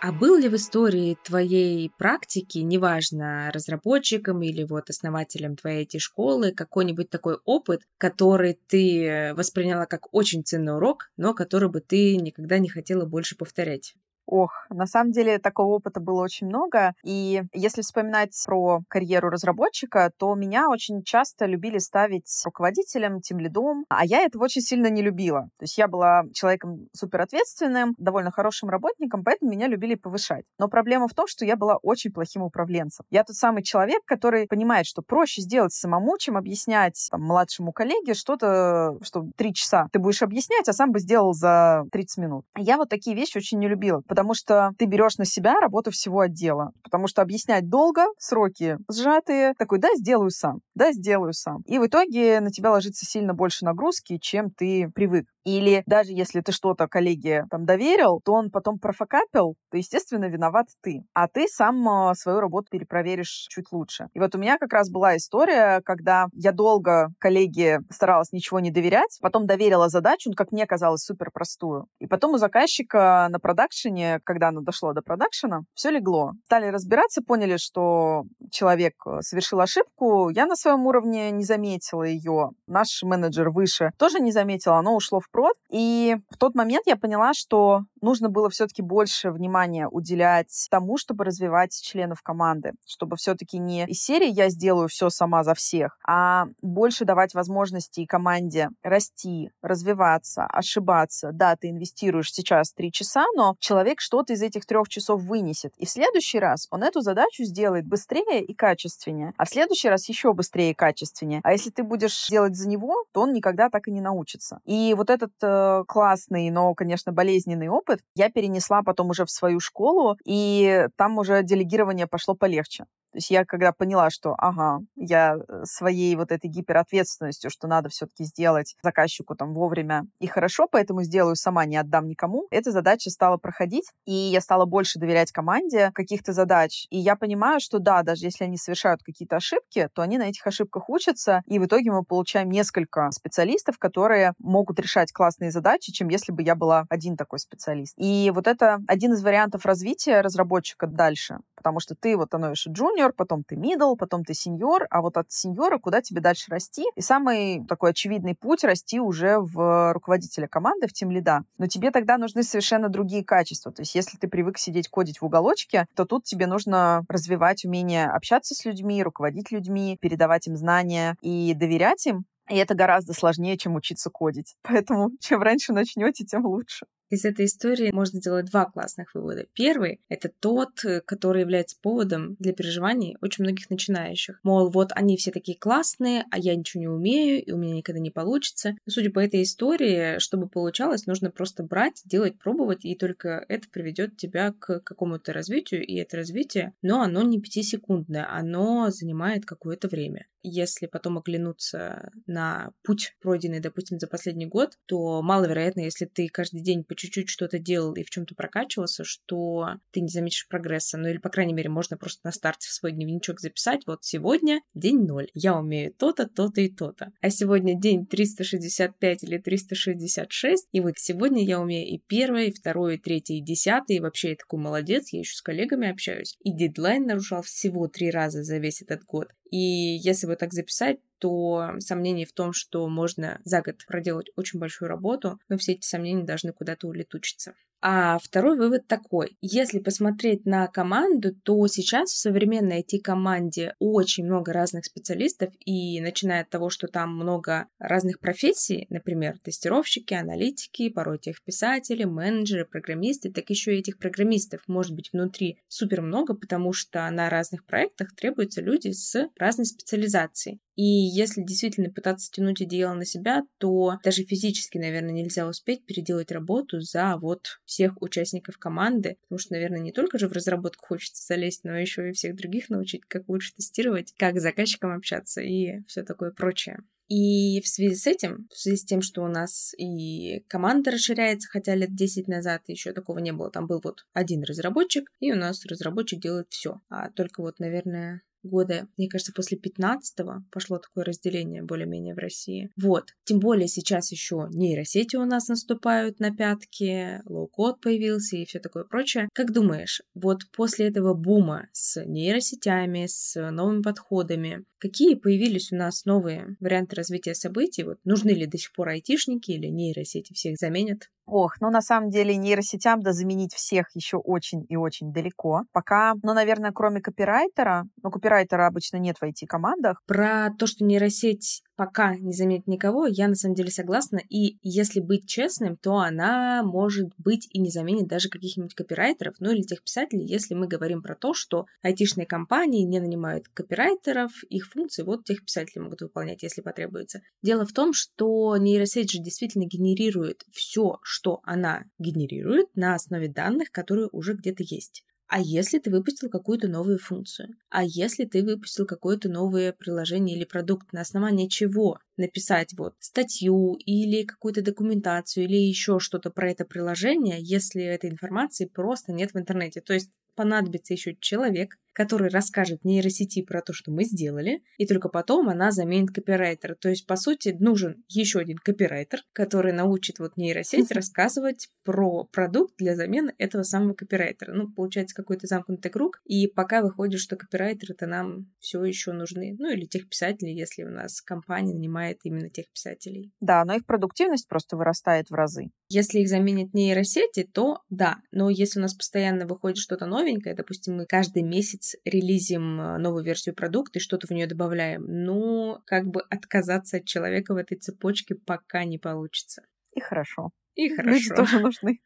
[0.01, 6.51] А был ли в истории твоей практики, неважно, разработчиком или вот основателем твоей этой школы,
[6.53, 12.59] какой-нибудь такой опыт, который ты восприняла как очень ценный урок, но который бы ты никогда
[12.59, 13.93] не хотела больше повторять?
[14.31, 16.93] Ох, на самом деле такого опыта было очень много.
[17.03, 23.85] И если вспоминать про карьеру разработчика, то меня очень часто любили ставить руководителем, тем лидом,
[23.89, 25.49] а я этого очень сильно не любила.
[25.57, 30.45] То есть я была человеком суперответственным, довольно хорошим работником, поэтому меня любили повышать.
[30.59, 33.05] Но проблема в том, что я была очень плохим управленцем.
[33.09, 38.13] Я тот самый человек, который понимает, что проще сделать самому, чем объяснять там, младшему коллеге
[38.13, 42.45] что-то, что три часа ты будешь объяснять, а сам бы сделал за 30 минут.
[42.55, 46.19] Я вот такие вещи очень не любила, потому что ты берешь на себя работу всего
[46.19, 46.73] отдела.
[46.83, 49.53] Потому что объяснять долго, сроки сжатые.
[49.57, 51.61] Такой, да, сделаю сам, да, сделаю сам.
[51.65, 55.25] И в итоге на тебя ложится сильно больше нагрузки, чем ты привык.
[55.45, 60.67] Или даже если ты что-то коллеге там доверил, то он потом профокапил, то, естественно, виноват
[60.81, 61.03] ты.
[61.13, 64.09] А ты сам а, свою работу перепроверишь чуть лучше.
[64.13, 68.69] И вот у меня как раз была история, когда я долго коллеге старалась ничего не
[68.69, 71.85] доверять, потом доверила задачу, ну, как мне казалось, супер простую.
[71.99, 76.33] И потом у заказчика на продакшене, когда оно дошло до продакшена, все легло.
[76.45, 80.29] Стали разбираться, поняли, что человек э, совершил ошибку.
[80.29, 82.51] Я на своем уровне не заметила ее.
[82.67, 85.55] Наш менеджер выше тоже не заметил, оно ушло в прод.
[85.69, 91.25] И в тот момент я поняла, что нужно было все-таки больше внимания уделять тому, чтобы
[91.25, 96.45] развивать членов команды, чтобы все-таки не из серии «я сделаю все сама за всех», а
[96.61, 101.31] больше давать возможности команде расти, развиваться, ошибаться.
[101.33, 105.73] Да, ты инвестируешь сейчас три часа, но человек что-то из этих трех часов вынесет.
[105.77, 110.07] И в следующий раз он эту задачу сделает быстрее и качественнее, а в следующий раз
[110.09, 111.41] еще быстрее и качественнее.
[111.43, 114.59] А если ты будешь делать за него, то он никогда так и не научится.
[114.65, 119.59] И вот этот э, классный, но, конечно, болезненный опыт я перенесла потом уже в свою
[119.59, 122.85] школу, и там уже делегирование пошло полегче.
[123.11, 127.89] То есть я когда поняла, что, ага, я э, своей вот этой гиперответственностью, что надо
[127.89, 133.09] все-таки сделать заказчику там вовремя и хорошо, поэтому сделаю сама, не отдам никому, эта задача
[133.09, 136.87] стала проходить, и я стала больше доверять команде каких-то задач.
[136.89, 140.45] И я понимаю, что да, даже если они совершают какие-то ошибки, то они на этих
[140.45, 146.09] ошибках учатся, и в итоге мы получаем несколько специалистов, которые могут решать классные задачи, чем
[146.09, 147.93] если бы я была один такой специалист.
[147.97, 152.69] И вот это один из вариантов развития разработчика дальше, потому что ты вот становишься
[152.99, 156.85] джуниор, потом ты middle, потом ты сеньор, а вот от сеньора куда тебе дальше расти?
[156.95, 161.43] И самый такой очевидный путь расти уже в руководителя команды, в тем лида.
[161.57, 163.71] Но тебе тогда нужны совершенно другие качества.
[163.71, 168.07] То есть если ты привык сидеть кодить в уголочке, то тут тебе нужно развивать умение
[168.07, 172.25] общаться с людьми, руководить людьми, передавать им знания и доверять им.
[172.49, 174.55] И это гораздо сложнее, чем учиться кодить.
[174.63, 176.85] Поэтому чем раньше начнете, тем лучше.
[177.09, 179.47] Из этой истории можно сделать два классных вывода.
[179.53, 184.39] Первый— это тот, который является поводом для переживаний очень многих начинающих.
[184.43, 187.99] Мол, вот они все такие классные, а я ничего не умею, и у меня никогда
[187.99, 188.75] не получится.
[188.87, 194.17] Судя по этой истории, чтобы получалось, нужно просто брать, делать, пробовать, и только это приведет
[194.17, 200.27] тебя к какому-то развитию, и это развитие, но оно не пятисекундное, оно занимает какое-то время.
[200.41, 206.61] Если потом оглянуться на путь, пройденный, допустим, за последний год, то маловероятно, если ты каждый
[206.61, 210.97] день по чуть-чуть что-то делал и в чем-то прокачивался, что ты не заметишь прогресса.
[210.97, 214.61] Ну или, по крайней мере, можно просто на старте в свой дневничок записать, вот сегодня
[214.73, 217.11] день ноль, я умею то-то, то-то и то-то.
[217.21, 222.95] А сегодня день 365 или 366, и вот сегодня я умею и первое, и второе,
[222.95, 226.37] и третье, и десятое, и вообще я такой молодец, я еще с коллегами общаюсь.
[226.43, 229.29] И дедлайн нарушал всего три раза за весь этот год.
[229.51, 234.59] И если вот так записать, то сомнений в том, что можно за год проделать очень
[234.59, 237.55] большую работу, но все эти сомнения должны куда-то улетучиться.
[237.81, 239.37] А второй вывод такой.
[239.41, 246.41] Если посмотреть на команду, то сейчас в современной IT-команде очень много разных специалистов, и начиная
[246.41, 253.49] от того, что там много разных профессий, например, тестировщики, аналитики, порой техписатели, менеджеры, программисты, так
[253.49, 258.61] еще и этих программистов может быть внутри супер много, потому что на разных проектах требуются
[258.61, 260.59] люди с разной специализацией.
[260.75, 266.31] И если действительно пытаться тянуть одеяло на себя, то даже физически, наверное, нельзя успеть переделать
[266.31, 271.25] работу за вот всех участников команды, потому что, наверное, не только же в разработку хочется
[271.25, 275.81] залезть, но еще и всех других научить, как лучше тестировать, как с заказчиком общаться и
[275.87, 276.79] все такое прочее.
[277.09, 281.49] И в связи с этим, в связи с тем, что у нас и команда расширяется,
[281.49, 285.35] хотя лет 10 назад еще такого не было, там был вот один разработчик, и у
[285.35, 286.81] нас разработчик делает все.
[286.87, 292.69] А только вот, наверное, года, мне кажется, после 15-го пошло такое разделение более-менее в России.
[292.77, 293.05] Вот.
[293.25, 298.83] Тем более сейчас еще нейросети у нас наступают на пятки, low-code появился и все такое
[298.83, 299.29] прочее.
[299.33, 306.05] Как думаешь, вот после этого бума с нейросетями, с новыми подходами, какие появились у нас
[306.05, 307.83] новые варианты развития событий?
[307.83, 311.09] Вот нужны ли до сих пор айтишники или нейросети всех заменят?
[311.31, 315.61] Ох, ну на самом деле нейросетям да заменить всех еще очень и очень далеко.
[315.71, 320.01] Пока, ну, наверное, кроме копирайтера, но копирайтера обычно нет в IT-командах.
[320.07, 324.19] Про то, что нейросеть пока не заметит никого, я на самом деле согласна.
[324.27, 329.49] И если быть честным, то она может быть и не заменит даже каких-нибудь копирайтеров, ну
[329.51, 334.67] или тех писателей, если мы говорим про то, что айтишные компании не нанимают копирайтеров, их
[334.67, 337.21] функции вот тех писатели могут выполнять, если потребуется.
[337.41, 343.71] Дело в том, что нейросеть же действительно генерирует все, что она генерирует на основе данных,
[343.71, 345.05] которые уже где-то есть.
[345.29, 347.55] А если ты выпустил какую-то новую функцию?
[347.69, 353.75] А если ты выпустил какое-то новое приложение или продукт, на основании чего написать вот статью
[353.85, 359.37] или какую-то документацию или еще что-то про это приложение, если этой информации просто нет в
[359.39, 359.81] интернете?
[359.81, 365.09] То есть понадобится еще человек, который расскажет нейросети про то, что мы сделали, и только
[365.09, 366.75] потом она заменит копирайтера.
[366.75, 372.75] То есть, по сути, нужен еще один копирайтер, который научит вот нейросеть рассказывать про продукт
[372.77, 374.53] для замены этого самого копирайтера.
[374.53, 379.57] Ну, получается какой-то замкнутый круг, и пока выходит, что копирайтеры-то нам все еще нужны.
[379.59, 383.33] Ну, или тех писателей, если у нас компания нанимает именно тех писателей.
[383.41, 385.71] Да, но их продуктивность просто вырастает в разы.
[385.89, 388.19] Если их заменит нейросети, то да.
[388.31, 393.23] Но если у нас постоянно выходит что-то новенькое, допустим, мы каждый месяц релизим э, новую
[393.23, 395.03] версию продукта и что-то в нее добавляем.
[395.07, 399.63] Но как бы отказаться от человека в этой цепочке пока не получится.
[399.93, 400.51] И хорошо.
[400.75, 401.17] И хорошо.
[401.17, 401.99] Люди тоже нужны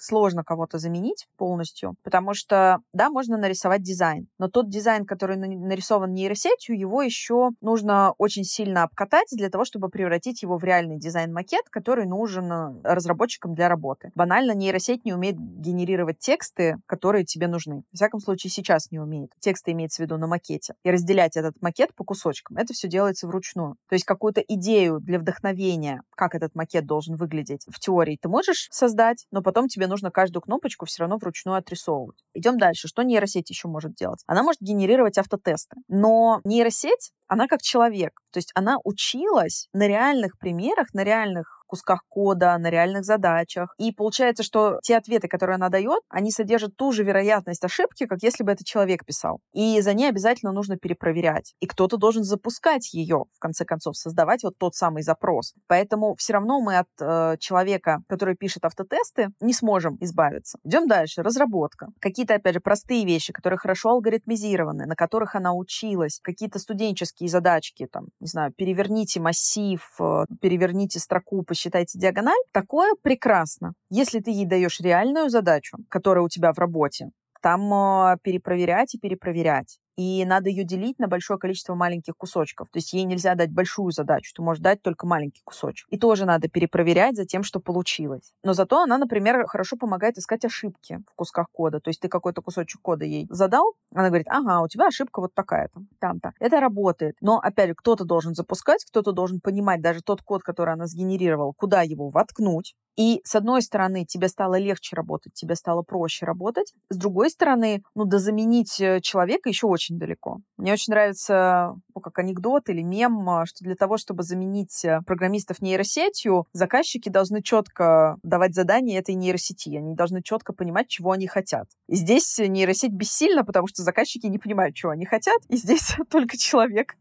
[0.00, 6.12] сложно кого-то заменить полностью, потому что, да, можно нарисовать дизайн, но тот дизайн, который нарисован
[6.12, 11.68] нейросетью, его еще нужно очень сильно обкатать для того, чтобы превратить его в реальный дизайн-макет,
[11.70, 14.10] который нужен э, разработчикам для работы.
[14.14, 17.82] Банально нейросеть не умеет генерировать тексты, которые тебе нужны.
[17.92, 19.32] В всяком случае, сейчас не умеет.
[19.40, 20.74] Тексты имеется в виду на макете.
[20.84, 22.56] И разделять этот макет по кусочкам.
[22.56, 23.76] Это все делается вручную.
[23.88, 28.68] То есть какую-то идею для вдохновения, как этот макет должен выглядеть в теории, ты можешь
[28.70, 32.16] создать, но потом тебе нужно каждую кнопочку все равно вручную отрисовывать.
[32.32, 32.88] Идем дальше.
[32.88, 34.22] Что нейросеть еще может делать?
[34.26, 35.76] Она может генерировать автотесты.
[35.88, 38.12] Но нейросеть, она как человек.
[38.32, 43.74] То есть она училась на реальных примерах, на реальных кусках кода, на реальных задачах.
[43.78, 48.18] И получается, что те ответы, которые она дает, они содержат ту же вероятность ошибки, как
[48.22, 49.40] если бы это человек писал.
[49.52, 51.54] И за ней обязательно нужно перепроверять.
[51.60, 55.54] И кто-то должен запускать ее, в конце концов, создавать вот тот самый запрос.
[55.68, 60.58] Поэтому все равно мы от э, человека, который пишет автотесты, не сможем избавиться.
[60.64, 61.22] Идем дальше.
[61.22, 61.88] Разработка.
[62.00, 66.18] Какие-то, опять же, простые вещи, которые хорошо алгоритмизированы, на которых она училась.
[66.22, 73.74] Какие-то студенческие задачки, там, не знаю, переверните массив, э, переверните строку, считайте диагональ, такое прекрасно.
[73.90, 77.10] Если ты ей даешь реальную задачу, которая у тебя в работе,
[77.42, 82.68] там э, перепроверять и перепроверять и надо ее делить на большое количество маленьких кусочков.
[82.70, 85.86] То есть ей нельзя дать большую задачу, ты можешь дать только маленький кусочек.
[85.90, 88.32] И тоже надо перепроверять за тем, что получилось.
[88.42, 91.80] Но зато она, например, хорошо помогает искать ошибки в кусках кода.
[91.80, 95.34] То есть ты какой-то кусочек кода ей задал, она говорит, ага, у тебя ошибка вот
[95.34, 96.32] такая-то, там-то.
[96.40, 97.16] Это работает.
[97.20, 101.52] Но, опять же, кто-то должен запускать, кто-то должен понимать даже тот код, который она сгенерировала,
[101.52, 106.72] куда его воткнуть, и с одной стороны, тебе стало легче работать, тебе стало проще работать.
[106.90, 110.38] С другой стороны, ну, да заменить э, человека еще очень далеко.
[110.56, 115.00] Мне очень нравится, ну, как анекдот или мем, а, что для того, чтобы заменить э,
[115.06, 119.76] программистов нейросетью, заказчики должны четко давать задания этой нейросети.
[119.76, 121.68] Они должны четко понимать, чего они хотят.
[121.90, 125.38] Здесь нейросеть бессильна, потому что заказчики не понимают, чего они хотят.
[125.48, 126.96] И здесь только человек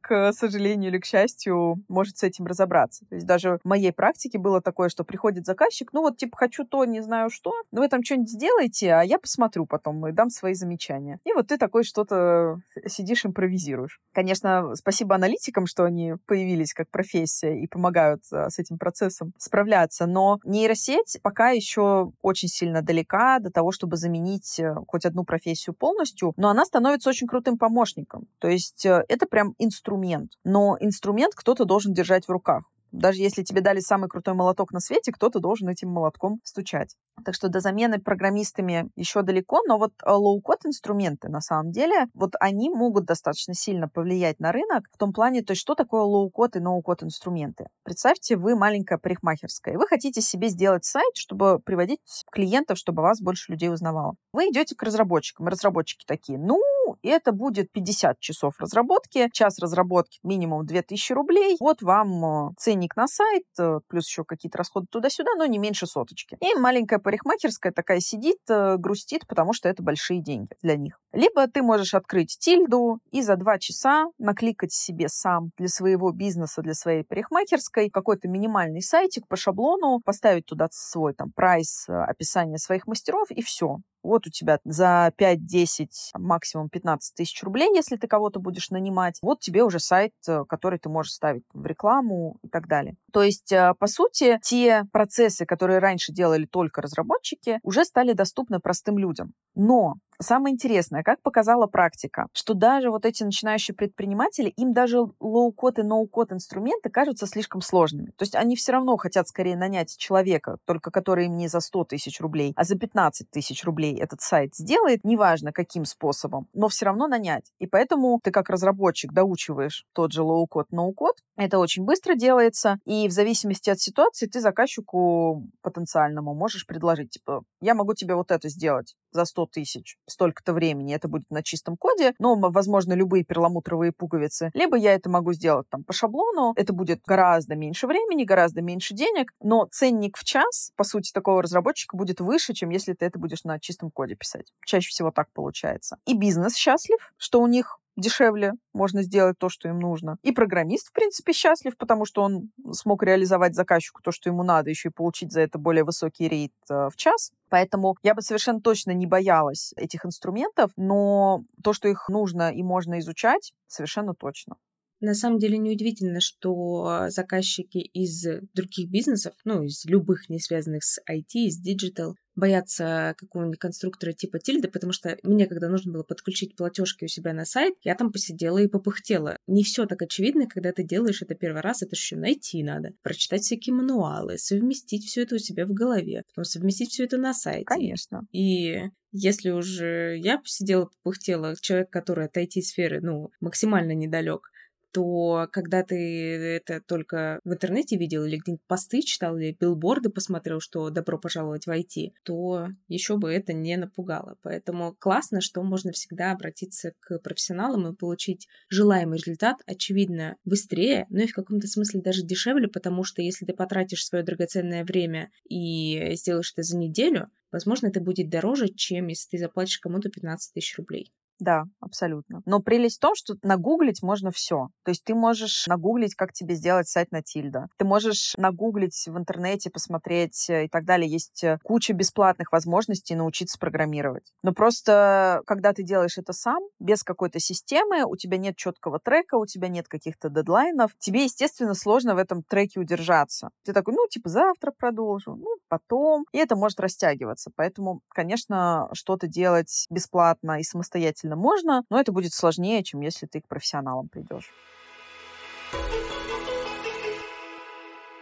[0.00, 3.04] к сожалению или к счастью, может с этим разобраться.
[3.06, 6.64] То есть даже в моей практике было такое, что приходит заказчик, ну вот типа хочу
[6.64, 10.30] то, не знаю что, ну вы там что-нибудь сделаете, а я посмотрю потом и дам
[10.30, 11.18] свои замечания.
[11.24, 14.00] И вот ты такой что-то сидишь, импровизируешь.
[14.12, 20.06] Конечно, спасибо аналитикам, что они появились как профессия и помогают а, с этим процессом справляться,
[20.06, 24.25] но нейросеть пока еще очень сильно далека до того, чтобы заменить
[24.58, 28.26] э, хоть одну профессию полностью, но она становится очень крутым помощником.
[28.38, 30.32] То есть э, это прям инструмент.
[30.44, 32.64] Но инструмент кто-то должен держать в руках.
[32.92, 36.96] Даже если тебе дали самый крутой молоток на свете, кто-то должен этим молотком стучать.
[37.24, 42.06] Так что до замены программистами еще далеко, но вот э, low-code инструменты, на самом деле,
[42.14, 46.02] вот они могут достаточно сильно повлиять на рынок в том плане, то есть что такое
[46.02, 47.66] low-code и no-code инструменты.
[47.84, 53.20] Представьте, вы маленькая парикмахерская, и вы хотите себе сделать сайт, чтобы приводить клиентов, чтобы вас
[53.20, 54.14] больше людей узнавало.
[54.32, 56.60] Вы идете к разработчикам, и разработчики такие, ну,
[57.02, 61.56] и это будет 50 часов разработки, час разработки минимум 2000 рублей.
[61.60, 65.86] Вот вам э, ценник на сайт, э, плюс еще какие-то расходы туда-сюда, но не меньше
[65.86, 66.36] соточки.
[66.40, 70.98] И маленькая парикмахерская такая сидит, э, грустит, потому что это большие деньги для них.
[71.12, 76.62] Либо ты можешь открыть тильду и за два часа накликать себе сам для своего бизнеса,
[76.62, 82.86] для своей парикмахерской какой-то минимальный сайтик по шаблону, поставить туда свой там прайс, описание своих
[82.86, 83.78] мастеров и все.
[84.02, 89.18] Вот у тебя за 5-10, максимум 15 тысяч рублей, если ты кого-то будешь нанимать.
[89.22, 92.96] Вот тебе уже сайт, э, который ты можешь ставить в рекламу и так далее.
[93.12, 98.60] То есть, э, по сути, те процессы, которые раньше делали только разработчики, уже стали доступны
[98.60, 99.32] простым людям.
[99.54, 105.78] Но Самое интересное, как показала практика, что даже вот эти начинающие предприниматели, им даже low-code
[105.78, 108.12] и no-code инструменты кажутся слишком сложными.
[108.16, 111.84] То есть они все равно хотят скорее нанять человека, только который им не за 100
[111.84, 116.86] тысяч рублей, а за 15 тысяч рублей этот сайт сделает, неважно каким способом, но все
[116.86, 117.52] равно нанять.
[117.58, 123.08] И поэтому ты как разработчик доучиваешь тот же low-code, no-code, это очень быстро делается, и
[123.08, 128.48] в зависимости от ситуации ты заказчику потенциальному можешь предложить, типа, я могу тебе вот это
[128.48, 133.90] сделать за 100 тысяч, столько-то времени, это будет на чистом коде, но, возможно, любые перламутровые
[133.90, 134.50] пуговицы.
[134.54, 138.94] Либо я это могу сделать там по шаблону, это будет гораздо меньше времени, гораздо меньше
[138.94, 143.18] денег, но ценник в час, по сути, такого разработчика будет выше, чем если ты это
[143.18, 144.52] будешь на чистом коде писать.
[144.64, 145.96] Чаще всего так получается.
[146.06, 150.18] И бизнес счастлив, что у них дешевле можно сделать то, что им нужно.
[150.22, 154.70] И программист, в принципе, счастлив, потому что он смог реализовать заказчику то, что ему надо,
[154.70, 157.32] еще и получить за это более высокий рейд э, в час.
[157.48, 162.62] Поэтому я бы совершенно точно не боялась этих инструментов, но то, что их нужно и
[162.62, 164.56] можно изучать, совершенно точно.
[165.00, 168.24] На самом деле неудивительно, что заказчики из
[168.54, 174.38] других бизнесов, ну, из любых, не связанных с IT, из digital, боятся какого-нибудь конструктора типа
[174.38, 178.12] Тильды, потому что мне, когда нужно было подключить платежки у себя на сайт, я там
[178.12, 179.38] посидела и попыхтела.
[179.46, 183.42] Не все так очевидно, когда ты делаешь это первый раз, это еще найти надо, прочитать
[183.42, 187.64] всякие мануалы, совместить все это у себя в голове, потом совместить все это на сайте.
[187.64, 188.26] Конечно.
[188.32, 188.82] И
[189.12, 194.50] если уже я посидела, попыхтела, человек, который от IT-сферы, ну, максимально недалек,
[194.96, 200.58] то когда ты это только в интернете видел или где-нибудь посты читал, или билборды посмотрел,
[200.58, 204.38] что добро пожаловать в IT, то еще бы это не напугало.
[204.40, 211.20] Поэтому классно, что можно всегда обратиться к профессионалам и получить желаемый результат, очевидно, быстрее, но
[211.20, 216.14] и в каком-то смысле даже дешевле, потому что если ты потратишь свое драгоценное время и
[216.14, 220.78] сделаешь это за неделю, возможно, это будет дороже, чем если ты заплатишь кому-то 15 тысяч
[220.78, 221.12] рублей.
[221.38, 222.40] Да, абсолютно.
[222.46, 224.68] Но прелесть в том, что нагуглить можно все.
[224.84, 227.68] То есть ты можешь нагуглить, как тебе сделать сайт на Тильда.
[227.76, 231.10] Ты можешь нагуглить в интернете, посмотреть э, и так далее.
[231.10, 234.32] Есть э, куча бесплатных возможностей научиться программировать.
[234.42, 239.36] Но просто, когда ты делаешь это сам, без какой-то системы, у тебя нет четкого трека,
[239.36, 243.50] у тебя нет каких-то дедлайнов, тебе, естественно, сложно в этом треке удержаться.
[243.64, 246.24] Ты такой, ну, типа, завтра продолжу, ну, потом.
[246.32, 247.50] И это может растягиваться.
[247.56, 253.26] Поэтому, конечно, что-то делать бесплатно и самостоятельно действительно можно, но это будет сложнее, чем если
[253.26, 254.54] ты к профессионалам придешь.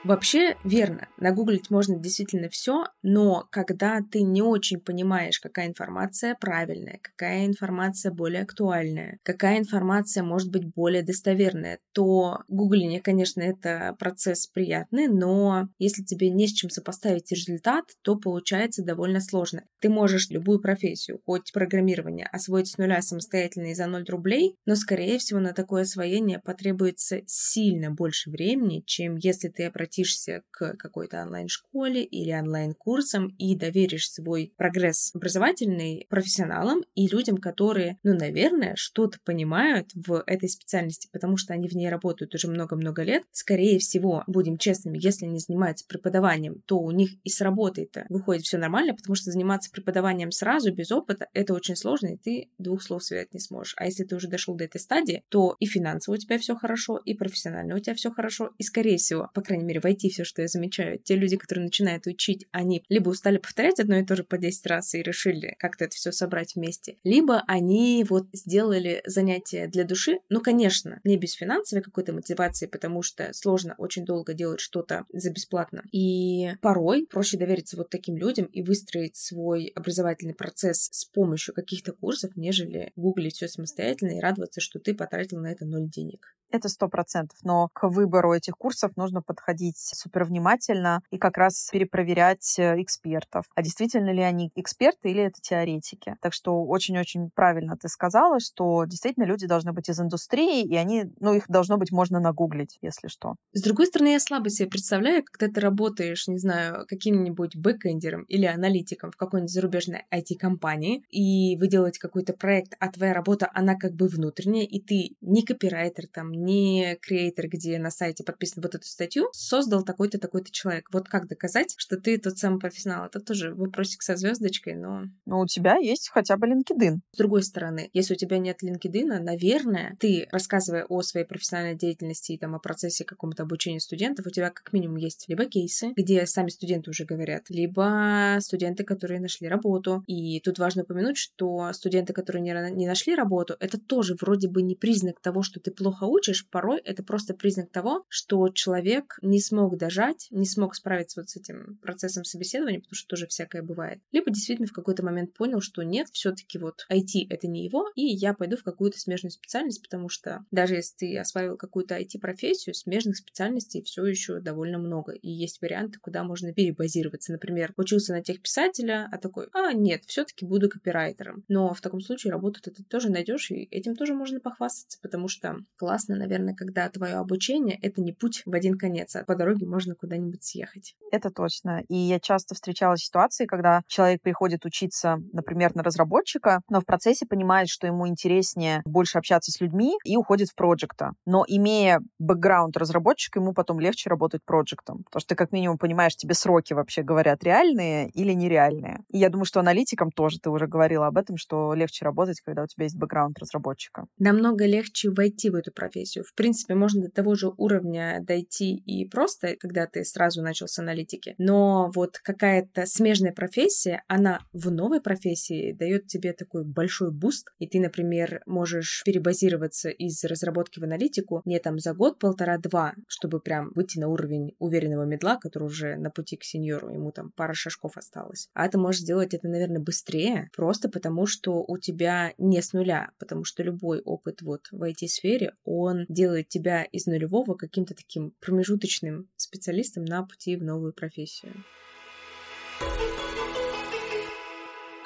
[0.04, 6.98] Вообще верно, нагуглить можно действительно все, но когда ты не очень понимаешь, какая информация правильная,
[7.00, 14.46] какая информация более актуальная, какая информация может быть более достоверная, то гугление, конечно, это процесс
[14.46, 19.62] приятный, но если тебе не с чем сопоставить результат, то получается довольно сложно.
[19.80, 24.76] Ты можешь любую профессию, хоть программирование, освоить с нуля самостоятельно и за 0 рублей, но,
[24.76, 30.74] скорее всего, на такое освоение потребуется сильно больше времени, чем если ты обратишься обратишься к
[30.76, 38.74] какой-то онлайн-школе или онлайн-курсам и доверишь свой прогресс образовательный профессионалам и людям, которые, ну, наверное,
[38.76, 43.22] что-то понимают в этой специальности, потому что они в ней работают уже много-много лет.
[43.32, 48.42] Скорее всего, будем честными, если они занимаются преподаванием, то у них и с работой-то выходит
[48.42, 52.82] все нормально, потому что заниматься преподаванием сразу, без опыта, это очень сложно, и ты двух
[52.82, 53.74] слов связать не сможешь.
[53.76, 56.98] А если ты уже дошел до этой стадии, то и финансово у тебя все хорошо,
[56.98, 60.42] и профессионально у тебя все хорошо, и, скорее всего, по крайней мере, войти все, что
[60.42, 60.98] я замечаю.
[60.98, 64.66] Те люди, которые начинают учить, они либо устали повторять одно и то же по 10
[64.66, 70.18] раз и решили как-то это все собрать вместе, либо они вот сделали занятие для души,
[70.28, 75.30] ну, конечно, не без финансовой какой-то мотивации, потому что сложно очень долго делать что-то за
[75.30, 75.82] бесплатно.
[75.92, 81.92] И порой проще довериться вот таким людям и выстроить свой образовательный процесс с помощью каких-то
[81.92, 86.34] курсов, нежели гуглить все самостоятельно и радоваться, что ты потратил на это ноль денег.
[86.54, 87.36] Это сто процентов.
[87.42, 93.44] Но к выбору этих курсов нужно подходить супер внимательно и как раз перепроверять э, экспертов.
[93.54, 96.16] А действительно ли они эксперты или это теоретики?
[96.20, 101.04] Так что очень-очень правильно ты сказала, что действительно люди должны быть из индустрии, и они,
[101.20, 103.34] ну, их должно быть можно нагуглить, если что.
[103.52, 108.46] С другой стороны, я слабо себе представляю, когда ты работаешь, не знаю, каким-нибудь бэкэндером или
[108.46, 113.92] аналитиком в какой-нибудь зарубежной IT-компании, и вы делаете какой-то проект, а твоя работа, она как
[113.92, 118.86] бы внутренняя, и ты не копирайтер там, не креатор, где на сайте подписан вот эту
[118.86, 120.88] статью, создал такой-то, такой-то человек.
[120.92, 123.06] Вот как доказать, что ты тот самый профессионал?
[123.06, 125.04] Это тоже вопросик со звездочкой, но...
[125.26, 126.98] Но у тебя есть хотя бы LinkedIn.
[127.12, 132.32] С другой стороны, если у тебя нет LinkedIn, наверное, ты, рассказывая о своей профессиональной деятельности
[132.32, 136.26] и там о процессе каком-то обучения студентов, у тебя как минимум есть либо кейсы, где
[136.26, 140.02] сами студенты уже говорят, либо студенты, которые нашли работу.
[140.06, 144.62] И тут важно упомянуть, что студенты, которые не, не нашли работу, это тоже вроде бы
[144.62, 149.40] не признак того, что ты плохо учишь, порой это просто признак того, что человек не
[149.44, 154.00] смог дожать, не смог справиться вот с этим процессом собеседования, потому что тоже всякое бывает.
[154.12, 158.02] Либо действительно в какой-то момент понял, что нет, все-таки вот IT это не его, и
[158.02, 163.16] я пойду в какую-то смежную специальность, потому что даже если ты осваивал какую-то IT-профессию, смежных
[163.16, 165.12] специальностей все еще довольно много.
[165.12, 167.32] И есть варианты, куда можно перебазироваться.
[167.32, 171.44] Например, учился на тех писателя, а такой, а нет, все-таки буду копирайтером.
[171.48, 175.58] Но в таком случае работу ты тоже найдешь, и этим тоже можно похвастаться, потому что
[175.76, 179.96] классно наверное, когда твое обучение— это не путь в один конец, а по дороге можно
[179.96, 180.94] куда-нибудь съехать.
[181.10, 181.82] Это точно.
[181.88, 187.26] И я часто встречала ситуации, когда человек приходит учиться, например, на разработчика, но в процессе
[187.26, 191.14] понимает, что ему интереснее больше общаться с людьми и уходит в проекта.
[191.26, 196.14] Но имея бэкграунд разработчика, ему потом легче работать проектом, потому что ты как минимум понимаешь,
[196.14, 199.00] тебе сроки вообще говорят реальные или нереальные.
[199.10, 202.62] И я думаю, что аналитикам тоже, ты уже говорила об этом, что легче работать, когда
[202.62, 204.06] у тебя есть бэкграунд разработчика.
[204.16, 206.22] Намного легче войти в эту профессию.
[206.24, 210.78] В принципе, можно до того же уровня дойти и просто, когда ты сразу начал с
[210.78, 217.46] аналитики, но вот какая-то смежная профессия, она в новой профессии дает тебе такой большой буст,
[217.58, 223.40] и ты, например, можешь перебазироваться из разработки в аналитику не там за год, полтора-два, чтобы
[223.40, 227.54] прям выйти на уровень уверенного мидла, который уже на пути к сеньору, ему там пара
[227.54, 228.48] шажков осталось.
[228.52, 233.08] А ты можешь сделать это, наверное, быстрее, просто потому что у тебя не с нуля,
[233.18, 239.13] потому что любой опыт вот в IT-сфере, он делает тебя из нулевого каким-то таким промежуточным
[239.36, 241.52] специалистом на пути в новую профессию.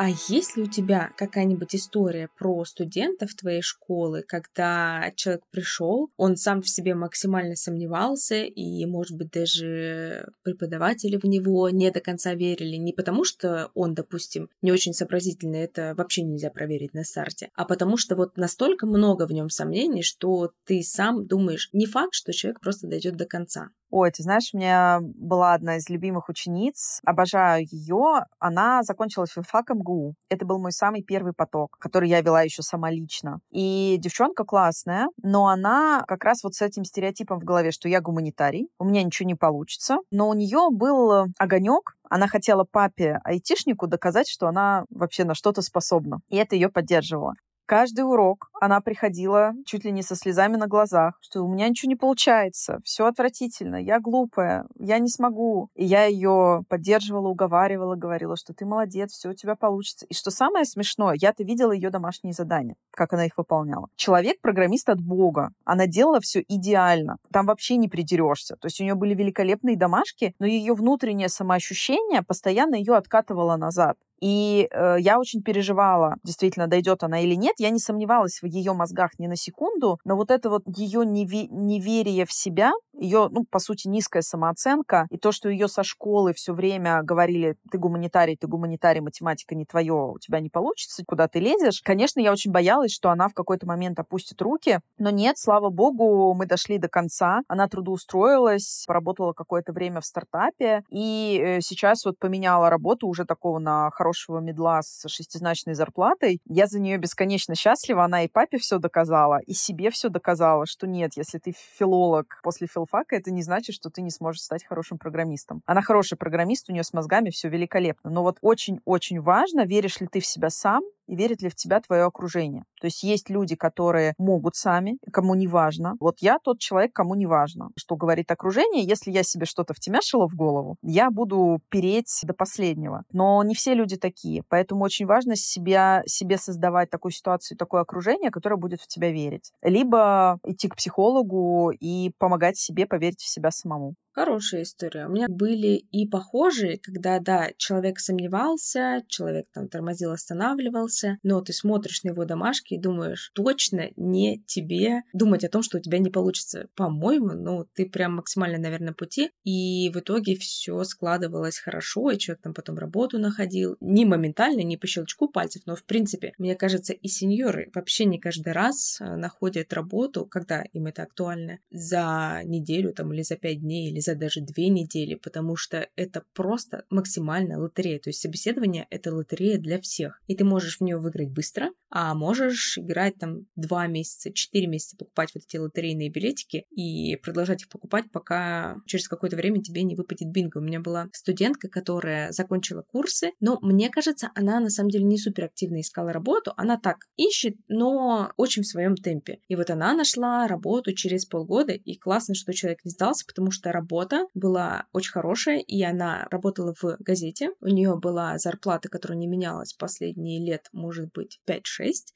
[0.01, 6.37] А есть ли у тебя какая-нибудь история про студентов твоей школы, когда человек пришел, он
[6.37, 12.35] сам в себе максимально сомневался, и, может быть, даже преподаватели в него не до конца
[12.35, 17.51] верили, не потому что он, допустим, не очень сообразительный, это вообще нельзя проверить на старте,
[17.57, 22.15] а потому что вот настолько много в нем сомнений, что ты сам думаешь, не факт,
[22.15, 23.71] что человек просто дойдет до конца.
[23.91, 28.25] Ой, ты знаешь, у меня была одна из любимых учениц, обожаю ее.
[28.39, 30.15] Она закончила филфак МГУ.
[30.29, 33.41] Это был мой самый первый поток, который я вела еще сама лично.
[33.51, 38.01] И девчонка классная, но она как раз вот с этим стереотипом в голове, что я
[38.01, 39.99] гуманитарий, у меня ничего не получится.
[40.11, 45.63] Но у нее был огонек, она хотела папе айтишнику доказать, что она вообще на что-то
[45.63, 46.21] способна.
[46.29, 47.35] И это ее поддерживало.
[47.69, 51.91] Каждый урок она приходила чуть ли не со слезами на глазах, что у меня ничего
[51.91, 55.69] не получается, все отвратительно, я глупая, я не смогу.
[55.75, 60.07] И я ее поддерживала, уговаривала, говорила, что ты молодец, все у тебя получится.
[60.07, 63.89] И что самое смешное, я-то видела ее домашние задания, как она их выполняла.
[63.97, 65.51] Человек программист от Бога.
[65.67, 67.19] Она делала все идеально.
[67.31, 68.57] Там вообще не придерешься.
[68.57, 73.99] То есть у нее были великолепные домашки, но ее внутреннее самоощущение постоянно ее откатывало назад.
[74.21, 77.55] И э, я очень переживала, действительно, дойдет она или нет.
[77.59, 81.49] Я не сомневалась в ее мозгах ни на секунду, но вот это вот ее неве-
[81.51, 86.33] неверие в себя, ее, ну, по сути, низкая самооценка, и то, что ее со школы
[86.35, 91.29] все время говорили, ты гуманитарий, ты гуманитарий, математика не твое, у тебя не получится, куда
[91.29, 91.81] ты лезешь.
[91.83, 96.35] Конечно, я очень боялась, что она в какой-то момент опустит руки, но нет, слава богу,
[96.35, 97.43] мы дошли до конца.
[97.49, 103.59] Она трудоустроилась, поработала какое-то время в стартапе, и э, сейчас вот поменяла работу уже такого
[103.59, 106.41] на хорошем хорошего медла с шестизначной зарплатой.
[106.47, 108.05] Я за нее бесконечно счастлива.
[108.05, 112.67] Она и папе все доказала, и себе все доказала, что нет, если ты филолог после
[112.67, 115.61] филфака, это не значит, что ты не сможешь стать хорошим программистом.
[115.67, 118.11] Она хороший программист, у нее с мозгами все великолепно.
[118.11, 121.81] Но вот очень-очень важно, веришь ли ты в себя сам, и верит ли в тебя
[121.81, 122.65] твое окружение.
[122.81, 125.95] То есть есть люди, которые могут сами, кому не важно.
[126.01, 128.85] Вот я тот человек, кому не важно, что говорит окружение.
[128.85, 133.03] Если я себе что-то втемяшила в голову, я буду переть до последнего.
[133.13, 138.31] Но не все люди такие, поэтому очень важно себя, себе создавать такую ситуацию, такое окружение,
[138.31, 139.53] которое будет в тебя верить.
[139.63, 143.95] Либо идти к психологу и помогать себе поверить в себя самому.
[144.19, 145.07] Хорошая история.
[145.07, 151.53] У меня были и похожие, когда, да, человек сомневался, человек там тормозил, останавливался, но ты
[151.53, 155.99] смотришь на его домашки и думаешь, точно не тебе думать о том, что у тебя
[155.99, 156.69] не получится.
[156.75, 159.31] По-моему, ну, ты прям максимально, наверное, пути.
[159.45, 163.77] И в итоге все складывалось хорошо, и человек там потом работу находил.
[163.81, 168.19] Не моментально, не по щелчку пальцев, но, в принципе, мне кажется, и сеньоры вообще не
[168.19, 173.61] каждый раз э, находят работу, когда им это актуально, за неделю там или за пять
[173.61, 177.99] дней, или за даже две недели, потому что это просто максимальная лотерея.
[177.99, 180.21] То есть собеседование— это лотерея для всех.
[180.27, 184.97] И ты можешь в нее выиграть быстро, а можешь играть там два месяца, четыре месяца,
[184.97, 189.95] покупать вот эти лотерейные билетики и продолжать их покупать, пока через какое-то время тебе не
[189.95, 190.59] выпадет бинго.
[190.59, 195.19] У меня была студентка, которая закончила курсы, но мне кажется, она на самом деле не
[195.19, 199.39] супер активно искала работу, она так ищет, но очень в своем темпе.
[199.49, 203.73] И вот она нашла работу через полгода, и классно, что человек не сдался, потому что
[203.73, 207.51] работа была очень хорошая, и она работала в газете.
[207.61, 211.61] У нее была зарплата, которая не менялась последние лет, может быть, 5-6.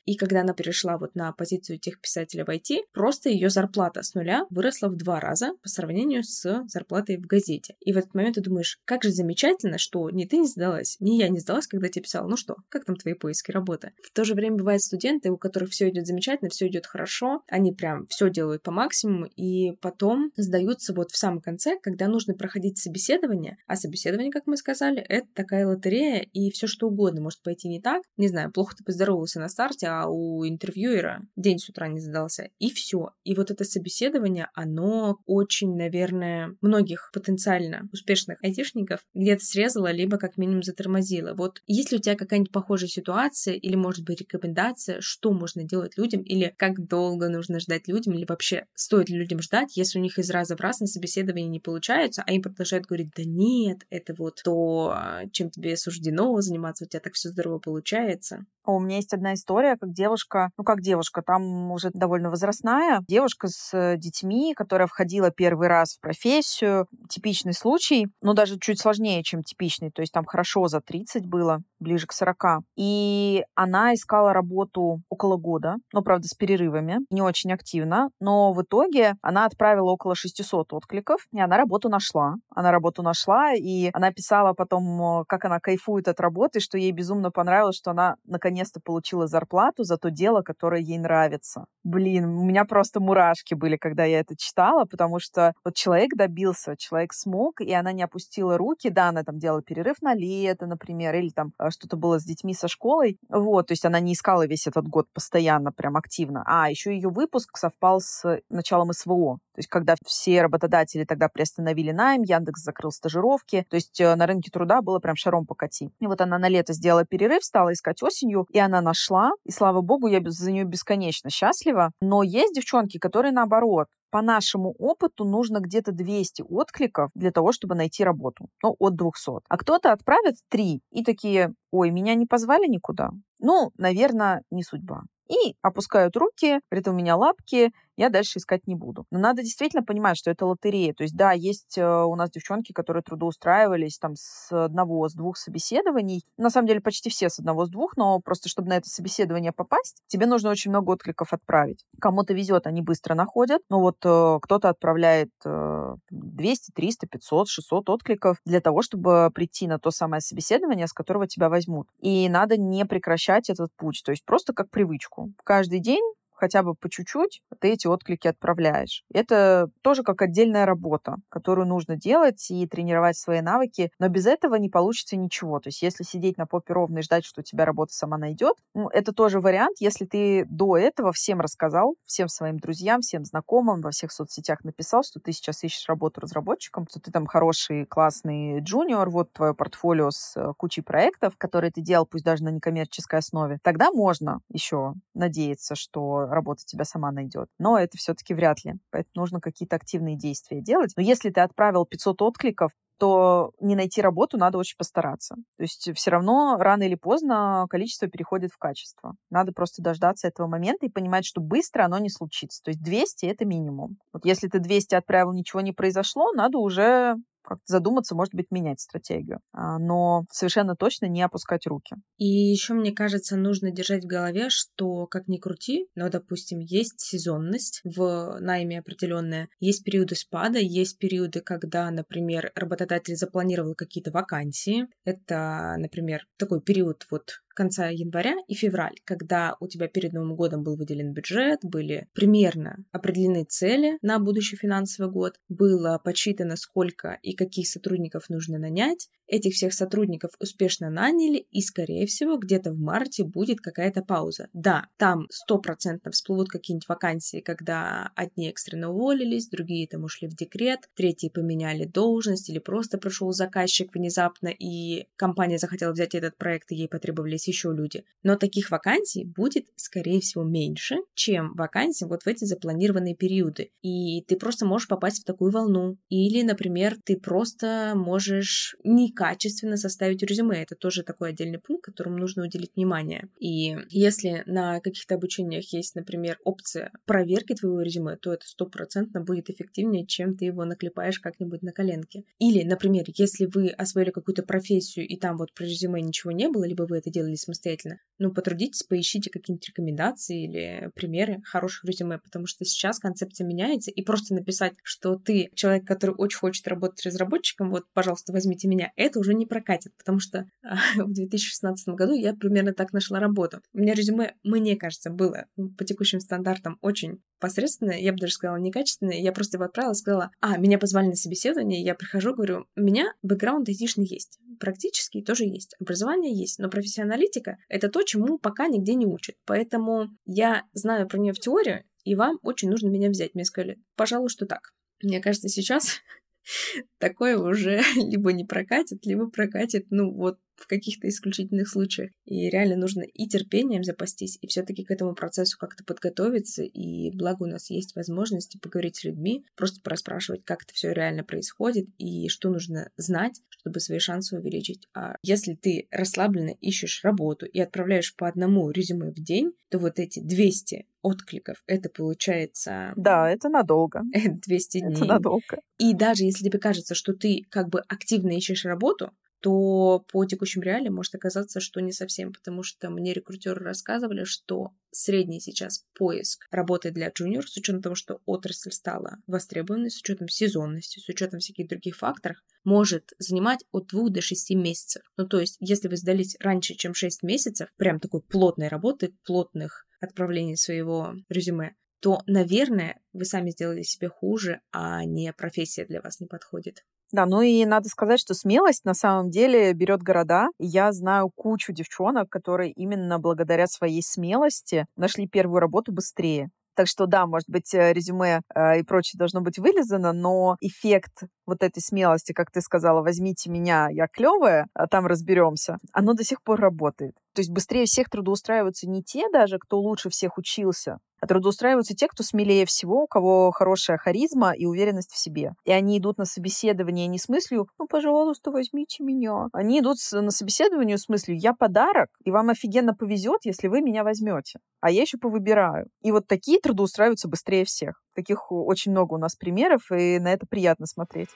[0.04, 4.46] И когда она перешла вот на позицию техписателя в IT, просто ее зарплата с нуля
[4.50, 7.74] выросла в два раза по сравнению с зарплатой в газете.
[7.80, 11.16] И в этот момент ты думаешь, как же замечательно, что ни ты не сдалась, ни
[11.16, 13.92] я не сдалась, когда тебе писала, ну что, как там твои поиски работы?
[14.02, 17.72] В то же время бывают студенты, у которых все идет замечательно, все идет хорошо, они
[17.72, 22.78] прям все делают по максимуму, и потом сдаются вот в самом конце, когда нужно проходить
[22.78, 27.68] собеседование, а собеседование, как мы сказали, это такая лотерея, и все что угодно может пойти
[27.68, 28.02] не так.
[28.16, 32.50] Не знаю, плохо ты поздоровался на старте, а у интервьюера день с утра не задался.
[32.58, 33.10] И все.
[33.24, 40.36] И вот это собеседование, оно очень, наверное, многих потенциально успешных айтишников где-то срезало, либо как
[40.36, 41.34] минимум затормозило.
[41.34, 45.96] Вот есть ли у тебя какая-нибудь похожая ситуация или, может быть, рекомендация, что можно делать
[45.96, 50.02] людям или как долго нужно ждать людям, или вообще стоит ли людям ждать, если у
[50.02, 53.86] них из раза в раз на собеседовании не получается, а им продолжают говорить, да нет,
[53.90, 54.96] это вот то,
[55.32, 58.44] чем тебе суждено заниматься, у тебя так все здорово получается.
[58.64, 60.11] У меня есть одна история, как девушка,
[60.56, 66.00] ну как девушка, там уже довольно возрастная, девушка с детьми, которая входила первый раз в
[66.00, 71.26] профессию, типичный случай, но даже чуть сложнее, чем типичный, то есть там хорошо за 30
[71.26, 72.62] было, ближе к 40.
[72.76, 78.62] И она искала работу около года, но, правда, с перерывами, не очень активно, но в
[78.62, 82.34] итоге она отправила около 600 откликов, и она работу нашла.
[82.54, 87.30] Она работу нашла, и она писала потом, как она кайфует от работы, что ей безумно
[87.30, 91.66] понравилось, что она наконец-то получила зарплату за то дело, которое ей нравится.
[91.84, 96.76] Блин, у меня просто мурашки были, когда я это читала, потому что вот человек добился,
[96.76, 101.14] человек смог, и она не опустила руки, да, она там делала перерыв на лето, например,
[101.14, 104.46] или там э, что-то было с детьми, со школой, вот, то есть она не искала
[104.46, 109.58] весь этот год постоянно, прям активно, а еще ее выпуск совпал с началом СВО, то
[109.58, 114.50] есть когда все работодатели тогда приостановили найм, Яндекс закрыл стажировки, то есть э, на рынке
[114.50, 115.90] труда было прям шаром покати.
[116.00, 119.82] И вот она на лето сделала перерыв, стала искать осенью, и она нашла, и слава
[119.82, 125.60] богу, я за нее бесконечно счастлива, но есть девчонки, которые наоборот, по нашему опыту нужно
[125.60, 128.48] где-то 200 откликов для того, чтобы найти работу.
[128.62, 129.42] Ну, от 200.
[129.48, 133.10] А кто-то отправит 3 и такие, ой, меня не позвали никуда.
[133.42, 138.74] Ну, наверное, не судьба и опускают руки, говорят, у меня лапки, я дальше искать не
[138.74, 139.06] буду.
[139.10, 140.94] Но надо действительно понимать, что это лотерея.
[140.94, 145.36] То есть, да, есть э, у нас девчонки, которые трудоустраивались там с одного, с двух
[145.36, 146.24] собеседований.
[146.36, 149.52] На самом деле почти все с одного, с двух, но просто чтобы на это собеседование
[149.52, 151.84] попасть, тебе нужно очень много откликов отправить.
[152.00, 153.60] Кому-то везет, они быстро находят.
[153.68, 159.66] Но вот э, кто-то отправляет э, 200, 300, 500, 600 откликов для того, чтобы прийти
[159.66, 161.88] на то самое собеседование, с которого тебя возьмут.
[162.00, 164.02] И надо не прекращать этот путь.
[164.04, 165.32] То есть просто как привычку.
[165.44, 166.02] Каждый день
[166.42, 169.04] хотя бы по чуть-чуть ты эти отклики отправляешь.
[169.14, 174.56] Это тоже как отдельная работа, которую нужно делать и тренировать свои навыки, но без этого
[174.56, 175.60] не получится ничего.
[175.60, 178.56] То есть если сидеть на попе ровно и ждать, что у тебя работа сама найдет,
[178.74, 183.80] ну, это тоже вариант, если ты до этого всем рассказал, всем своим друзьям, всем знакомым,
[183.80, 188.58] во всех соцсетях написал, что ты сейчас ищешь работу разработчиком, что ты там хороший, классный
[188.58, 193.20] джуниор, вот твое портфолио с э, кучей проектов, которые ты делал, пусть даже на некоммерческой
[193.20, 197.48] основе, тогда можно еще надеяться, что работа тебя сама найдет.
[197.58, 198.74] Но это все-таки вряд ли.
[198.90, 200.92] Поэтому нужно какие-то активные действия делать.
[200.96, 205.36] Но если ты отправил 500 откликов, то не найти работу надо очень постараться.
[205.56, 209.14] То есть все равно рано или поздно количество переходит в качество.
[209.30, 212.62] Надо просто дождаться этого момента и понимать, что быстро оно не случится.
[212.62, 213.96] То есть 200— это минимум.
[214.12, 218.80] Вот если ты 200 отправил, ничего не произошло, надо уже как-то задуматься, может быть, менять
[218.80, 219.40] стратегию.
[219.52, 221.96] А, но совершенно точно не опускать руки.
[222.16, 227.00] И еще, мне кажется, нужно держать в голове, что, как ни крути, но, допустим, есть
[227.00, 234.86] сезонность в найме определенная, есть периоды спада, есть периоды, когда, например, работодатель запланировал какие-то вакансии.
[235.04, 240.62] Это, например, такой период вот конца января и февраль, когда у тебя перед Новым годом
[240.62, 247.34] был выделен бюджет, были примерно определены цели на будущий финансовый год, было подсчитано, сколько и
[247.34, 253.24] каких сотрудников нужно нанять, Этих всех сотрудников успешно наняли, и, скорее всего, где-то в марте
[253.24, 254.48] будет какая-то пауза.
[254.52, 260.80] Да, там стопроцентно всплывут какие-нибудь вакансии, когда одни экстренно уволились, другие там ушли в декрет,
[260.94, 266.76] третьи поменяли должность или просто пришел заказчик внезапно, и компания захотела взять этот проект, и
[266.76, 268.04] ей потребовались еще люди.
[268.22, 273.70] Но таких вакансий будет, скорее всего, меньше, чем вакансий вот в эти запланированные периоды.
[273.82, 275.96] И ты просто можешь попасть в такую волну.
[276.08, 280.62] Или, например, ты просто можешь никак качественно составить резюме.
[280.62, 283.28] Это тоже такой отдельный пункт, которому нужно уделить внимание.
[283.38, 289.48] И если на каких-то обучениях есть, например, опция проверки твоего резюме, то это стопроцентно будет
[289.48, 292.24] эффективнее, чем ты его наклепаешь как-нибудь на коленке.
[292.38, 296.64] Или, например, если вы освоили какую-то профессию, и там вот про резюме ничего не было,
[296.64, 302.46] либо вы это делали самостоятельно, ну, потрудитесь, поищите какие-нибудь рекомендации или примеры хороших резюме, потому
[302.46, 307.70] что сейчас концепция меняется, и просто написать, что ты человек, который очень хочет работать разработчиком,
[307.70, 310.46] вот, пожалуйста, возьмите меня, это уже не прокатит, потому что
[310.96, 313.60] в 2016 году я примерно так нашла работу.
[313.72, 318.56] У меня резюме, мне кажется, было по текущим стандартам очень посредственное, я бы даже сказала
[318.56, 319.18] некачественное.
[319.18, 323.12] Я просто его отправила, сказала, а, меня позвали на собеседование, я прихожу, говорю, у меня
[323.22, 328.68] бэкграунд айтишный есть, практически тоже есть, образование есть, но профессионализм бизнес-аналитика— это то, чему пока
[328.68, 329.36] нигде не учат.
[329.44, 333.34] Поэтому я знаю про нее в теории, и вам очень нужно меня взять.
[333.34, 334.72] Мне сказали, пожалуй, что так.
[335.02, 336.00] Мне кажется, сейчас
[336.98, 342.10] такое уже либо не прокатит, либо прокатит, ну, вот в каких-то исключительных случаях.
[342.24, 346.62] И реально нужно и терпением запастись, и все-таки к этому процессу как-то подготовиться.
[346.62, 351.24] И благо у нас есть возможности поговорить с людьми, просто проспрашивать, как это все реально
[351.24, 354.88] происходит и что нужно знать, чтобы свои шансы увеличить.
[354.94, 359.98] А если ты расслабленно ищешь работу и отправляешь по одному резюме в день, то вот
[359.98, 362.92] эти 200 откликов, это получается...
[362.96, 364.02] Да, это надолго.
[364.12, 364.92] 200 дней.
[364.92, 365.60] Это надолго.
[365.78, 369.10] И даже если тебе кажется, что ты как бы активно ищешь работу,
[369.42, 374.70] то по текущим реалиям может оказаться, что не совсем, потому что мне рекрутеры рассказывали, что
[374.92, 380.28] средний сейчас поиск работы для джуниор, с учетом того, что отрасль стала востребованной, с учетом
[380.28, 385.02] сезонности, с учетом всяких других факторов, может занимать от двух до шести месяцев.
[385.16, 389.86] Ну, то есть, если вы сдались раньше, чем шесть месяцев, прям такой плотной работы, плотных
[390.00, 396.20] отправлений своего резюме, то, наверное, вы сами сделали себе хуже, а не профессия для вас
[396.20, 396.84] не подходит.
[397.12, 400.48] Да, ну и надо сказать, что смелость на самом деле берет города.
[400.58, 406.48] Я знаю кучу девчонок, которые именно благодаря своей смелости нашли первую работу быстрее.
[406.74, 411.24] Так что да, может быть, э, резюме э, и прочее должно быть вылезано, но эффект
[411.44, 416.24] вот этой смелости, как ты сказала, возьмите меня, я клевая, а там разберемся, оно до
[416.24, 417.14] сих пор работает.
[417.34, 422.08] То есть быстрее всех трудоустраиваются не те даже, кто лучше всех учился, а трудоустраиваются те,
[422.08, 425.52] кто смелее всего, у кого хорошая харизма и уверенность в себе.
[425.64, 429.46] И они идут на собеседование не с мыслью «ну, пожалуйста, возьмите меня».
[429.52, 434.02] Они идут на собеседование с мыслью «я подарок, и вам офигенно повезет, если вы меня
[434.02, 435.86] возьмете, а я еще повыбираю».
[436.02, 438.02] И вот такие трудоустраиваются быстрее всех.
[438.16, 441.28] Таких очень много у нас примеров, и на это приятно смотреть.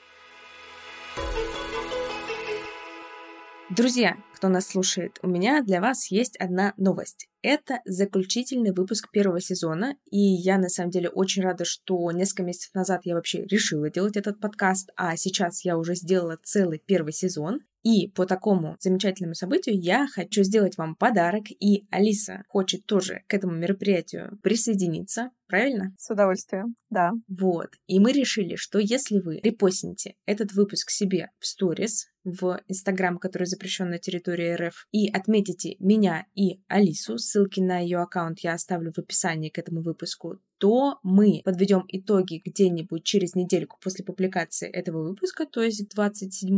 [3.68, 7.26] Друзья, кто нас слушает, у меня для вас есть одна новость.
[7.42, 12.72] Это заключительный выпуск первого сезона, и я на самом деле очень рада, что несколько месяцев
[12.74, 17.58] назад я вообще решила делать этот подкаст, а сейчас я уже сделала целый первый сезон.
[17.82, 23.34] И по такому замечательному событию я хочу сделать вам подарок, и Алиса хочет тоже к
[23.34, 25.94] этому мероприятию присоединиться, правильно?
[25.98, 27.12] С удовольствием, да.
[27.28, 27.70] Вот.
[27.86, 33.46] И мы решили, что если вы репостните этот выпуск себе в сторис, в Инстаграм, который
[33.46, 38.92] запрещен на территории РФ, и отметите меня и Алису, ссылки на ее аккаунт я оставлю
[38.92, 45.02] в описании к этому выпуску, то мы подведем итоги где-нибудь через недельку после публикации этого
[45.06, 46.50] выпуска, то есть 27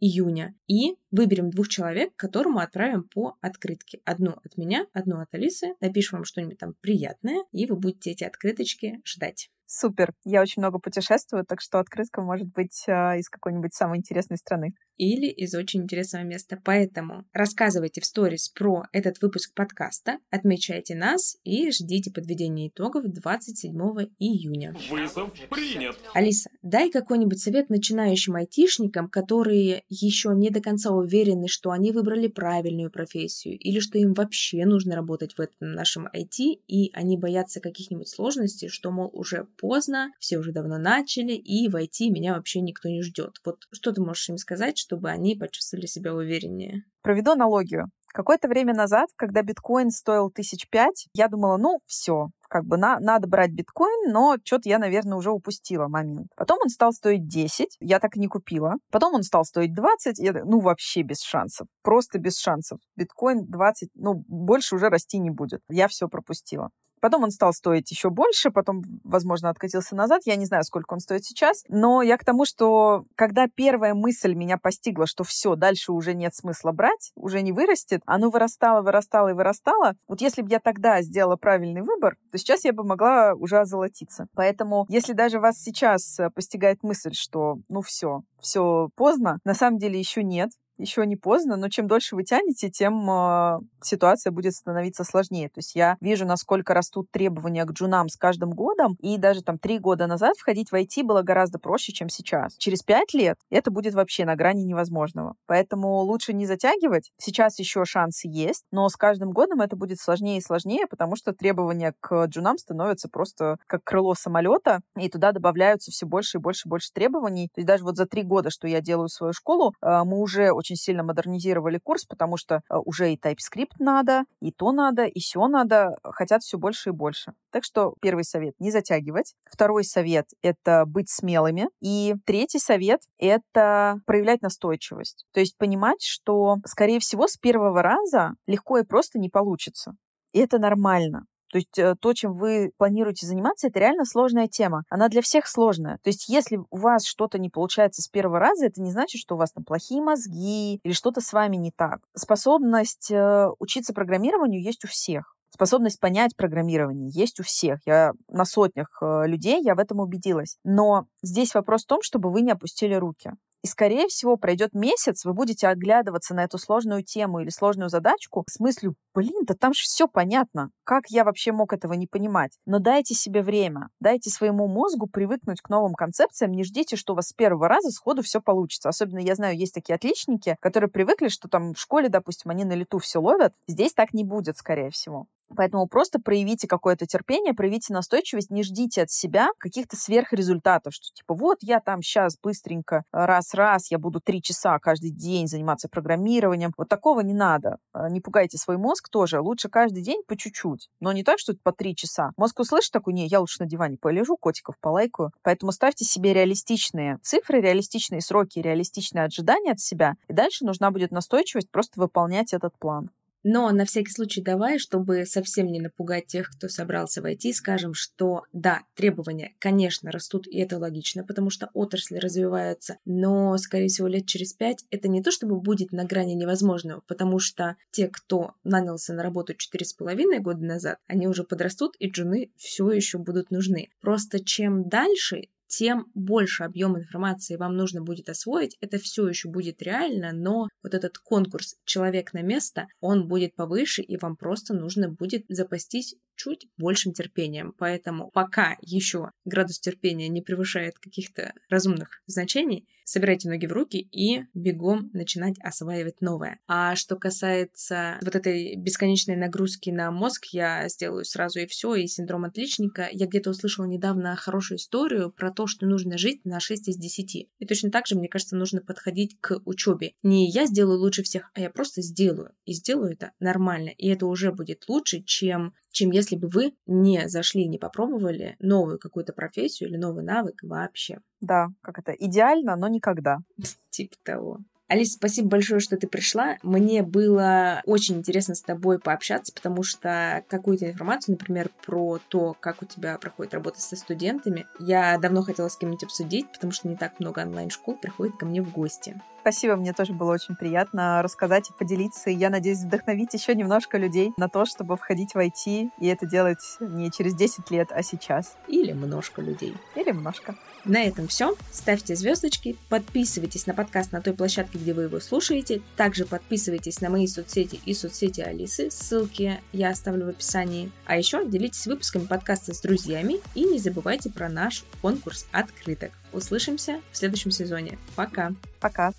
[0.00, 4.00] июня, и выберем двух человек, которому отправим по открытке.
[4.04, 8.24] Одну от меня, одну от Алисы, напишем вам что-нибудь там приятное, и вы будете эти
[8.32, 9.50] открыточки ждать.
[9.74, 10.12] Супер.
[10.22, 14.74] Я очень много путешествую, так что открытка может быть э, из какой-нибудь самой интересной страны.
[14.98, 16.60] Или из очень интересного места.
[16.62, 23.72] Поэтому рассказывайте в сторис про этот выпуск подкаста, отмечайте нас и ждите подведения итогов 27
[24.18, 24.76] июня.
[24.90, 25.96] Вызов принят.
[26.12, 32.28] Алиса, дай какой-нибудь совет начинающим айтишникам, которые еще не до конца уверены, что они выбрали
[32.28, 37.60] правильную профессию или что им вообще нужно работать в этом нашем IT, и они боятся
[37.60, 42.88] каких-нибудь сложностей, что, мол, уже поздно, все уже давно начали, и войти меня вообще никто
[42.88, 43.36] не ждет.
[43.46, 46.82] Вот что ты можешь им сказать, чтобы они почувствовали себя увереннее?
[47.02, 47.86] Проведу аналогию.
[48.12, 52.98] Какое-то время назад, когда биткоин стоил тысяч пять, я думала, ну, все, как бы на,
[52.98, 56.26] надо брать биткоин, но что-то я, наверное, уже упустила момент.
[56.36, 58.74] Потом он стал стоить 10, я так и не купила.
[58.90, 62.80] Потом он стал стоить 20, я, ну, вообще без шансов, просто без шансов.
[62.96, 65.60] Биткоин 20, ну, больше уже расти не будет.
[65.70, 66.68] Я все пропустила.
[67.02, 70.22] Потом он стал стоить еще больше, потом, возможно, откатился назад.
[70.24, 71.64] Я не знаю, сколько он стоит сейчас.
[71.68, 76.32] Но я к тому, что когда первая мысль меня постигла, что все, дальше уже нет
[76.32, 79.96] смысла брать, уже не вырастет, оно вырастало, вырастало и вырастало.
[80.06, 84.28] Вот если бы я тогда сделала правильный выбор, то сейчас я бы могла уже озолотиться.
[84.36, 89.78] Поэтому, если даже вас сейчас э, постигает мысль, что ну все, все поздно, на самом
[89.78, 94.54] деле еще нет еще не поздно, но чем дольше вы тянете, тем э, ситуация будет
[94.54, 95.48] становиться сложнее.
[95.48, 99.58] То есть я вижу, насколько растут требования к джунам с каждым годом, и даже там
[99.58, 102.56] три года назад входить в IT было гораздо проще, чем сейчас.
[102.56, 105.34] Через пять лет это будет вообще на грани невозможного.
[105.46, 107.12] Поэтому лучше не затягивать.
[107.18, 111.32] Сейчас еще шансы есть, но с каждым годом это будет сложнее и сложнее, потому что
[111.32, 116.68] требования к джунам становятся просто как крыло самолета, и туда добавляются все больше и больше
[116.68, 117.48] и больше требований.
[117.54, 120.52] То есть даже вот за три года, что я делаю свою школу, э, мы уже
[120.62, 125.18] очень сильно модернизировали курс, потому что э, уже и TypeScript надо, и то надо, и
[125.18, 127.32] все надо, хотят все больше и больше.
[127.50, 129.34] Так что первый совет— не затягивать.
[129.50, 131.68] Второй совет— это быть смелыми.
[131.80, 135.26] И третий совет— это проявлять настойчивость.
[135.32, 139.94] То есть понимать, что, скорее всего, с первого раза легко и просто не получится.
[140.32, 141.24] И это нормально.
[141.52, 144.84] То есть э, то, чем вы планируете заниматься, это реально сложная тема.
[144.88, 145.98] Она для всех сложная.
[146.02, 149.34] То есть если у вас что-то не получается с первого раза, это не значит, что
[149.34, 152.00] у вас там плохие мозги или что-то с вами не так.
[152.16, 155.36] Способность э, учиться программированию есть у всех.
[155.50, 157.80] Способность понять программирование есть у всех.
[157.84, 160.56] Я на сотнях э, людей, я в этом убедилась.
[160.64, 163.32] Но здесь вопрос в том, чтобы вы не опустили руки.
[163.62, 168.44] И, скорее всего, пройдет месяц, вы будете оглядываться на эту сложную тему или сложную задачку
[168.48, 170.70] с мыслью, блин, да там же все понятно.
[170.84, 172.58] Как я вообще мог этого не понимать?
[172.66, 177.16] Но дайте себе время, дайте своему мозгу привыкнуть к новым концепциям, не ждите, что у
[177.16, 178.88] вас с первого раза сходу все получится.
[178.88, 182.72] Особенно, я знаю, есть такие отличники, которые привыкли, что там в школе, допустим, они на
[182.72, 183.54] лету все ловят.
[183.68, 185.26] Здесь так не будет, скорее всего.
[185.56, 191.34] Поэтому просто проявите какое-то терпение, проявите настойчивость, не ждите от себя каких-то сверхрезультатов, что типа
[191.34, 196.72] вот я там сейчас быстренько раз-раз, я буду три часа каждый день заниматься программированием.
[196.76, 197.78] Вот такого не надо.
[197.92, 199.40] А, не пугайте свой мозг тоже.
[199.40, 200.88] Лучше каждый день по чуть-чуть.
[201.00, 202.32] Но не так, что по три часа.
[202.36, 205.30] Мозг услышит такой, не, я лучше на диване полежу, котиков полайкаю.
[205.42, 210.14] Поэтому ставьте себе реалистичные цифры, реалистичные сроки, реалистичные ожидания от себя.
[210.28, 213.10] И дальше нужна будет настойчивость просто выполнять этот план.
[213.42, 218.42] Но на всякий случай давай, чтобы совсем не напугать тех, кто собрался войти, скажем, что
[218.52, 224.26] да, требования, конечно, растут, и это логично, потому что отрасли развиваются, но, скорее всего, лет
[224.26, 229.12] через пять это не то, чтобы будет на грани невозможного, потому что те, кто нанялся
[229.14, 233.50] на работу четыре с половиной года назад, они уже подрастут, и джуны все еще будут
[233.50, 233.90] нужны.
[234.00, 238.76] Просто чем дальше, тем больше объем информации вам нужно будет освоить.
[238.82, 244.02] Это все еще будет реально, но вот этот конкурс «Человек на место», он будет повыше,
[244.02, 247.72] и вам просто нужно будет запастись чуть большим терпением.
[247.78, 254.44] Поэтому пока еще градус терпения не превышает каких-то разумных значений, собирайте ноги в руки и
[254.54, 256.58] бегом начинать осваивать новое.
[256.66, 262.06] А что касается вот этой бесконечной нагрузки на мозг, я сделаю сразу и все, и
[262.06, 263.08] синдром отличника.
[263.12, 267.48] Я где-то услышала недавно хорошую историю про то, что нужно жить на 6 из 10.
[267.58, 270.12] И точно так же, мне кажется, нужно подходить к учебе.
[270.22, 272.52] Не я сделаю лучше всех, а я просто сделаю.
[272.64, 273.90] И сделаю это нормально.
[273.90, 278.98] И это уже будет лучше, чем чем если бы вы не зашли, не попробовали новую
[278.98, 281.18] какую-то профессию или новый навык вообще.
[281.40, 283.38] Да, как это, идеально, но никогда.
[283.90, 284.58] Типа того.
[284.88, 286.58] Алиса, спасибо большое, что ты пришла.
[286.62, 292.82] Мне было очень интересно с тобой пообщаться, потому что какую-то информацию, например, про то, как
[292.82, 296.96] у тебя проходит работа со студентами, я давно хотела с кем-нибудь обсудить, потому что не
[296.96, 299.18] так много онлайн-школ приходит ко мне в гости.
[299.42, 302.30] Спасибо, мне тоже было очень приятно рассказать и поделиться.
[302.30, 306.26] И я надеюсь вдохновить еще немножко людей на то, чтобы входить в IT и это
[306.26, 308.56] делать не через 10 лет, а сейчас.
[308.68, 309.74] Или множко людей.
[309.96, 310.54] Или множко.
[310.84, 311.56] На этом все.
[311.72, 315.82] Ставьте звездочки, подписывайтесь на подкаст на той площадке, где вы его слушаете.
[315.96, 318.92] Также подписывайтесь на мои соцсети и соцсети Алисы.
[318.92, 320.92] Ссылки я оставлю в описании.
[321.04, 326.12] А еще делитесь выпусками подкаста с друзьями и не забывайте про наш конкурс открыток.
[326.32, 327.98] Услышимся в следующем сезоне.
[328.14, 328.52] Пока.
[328.80, 329.12] Пока.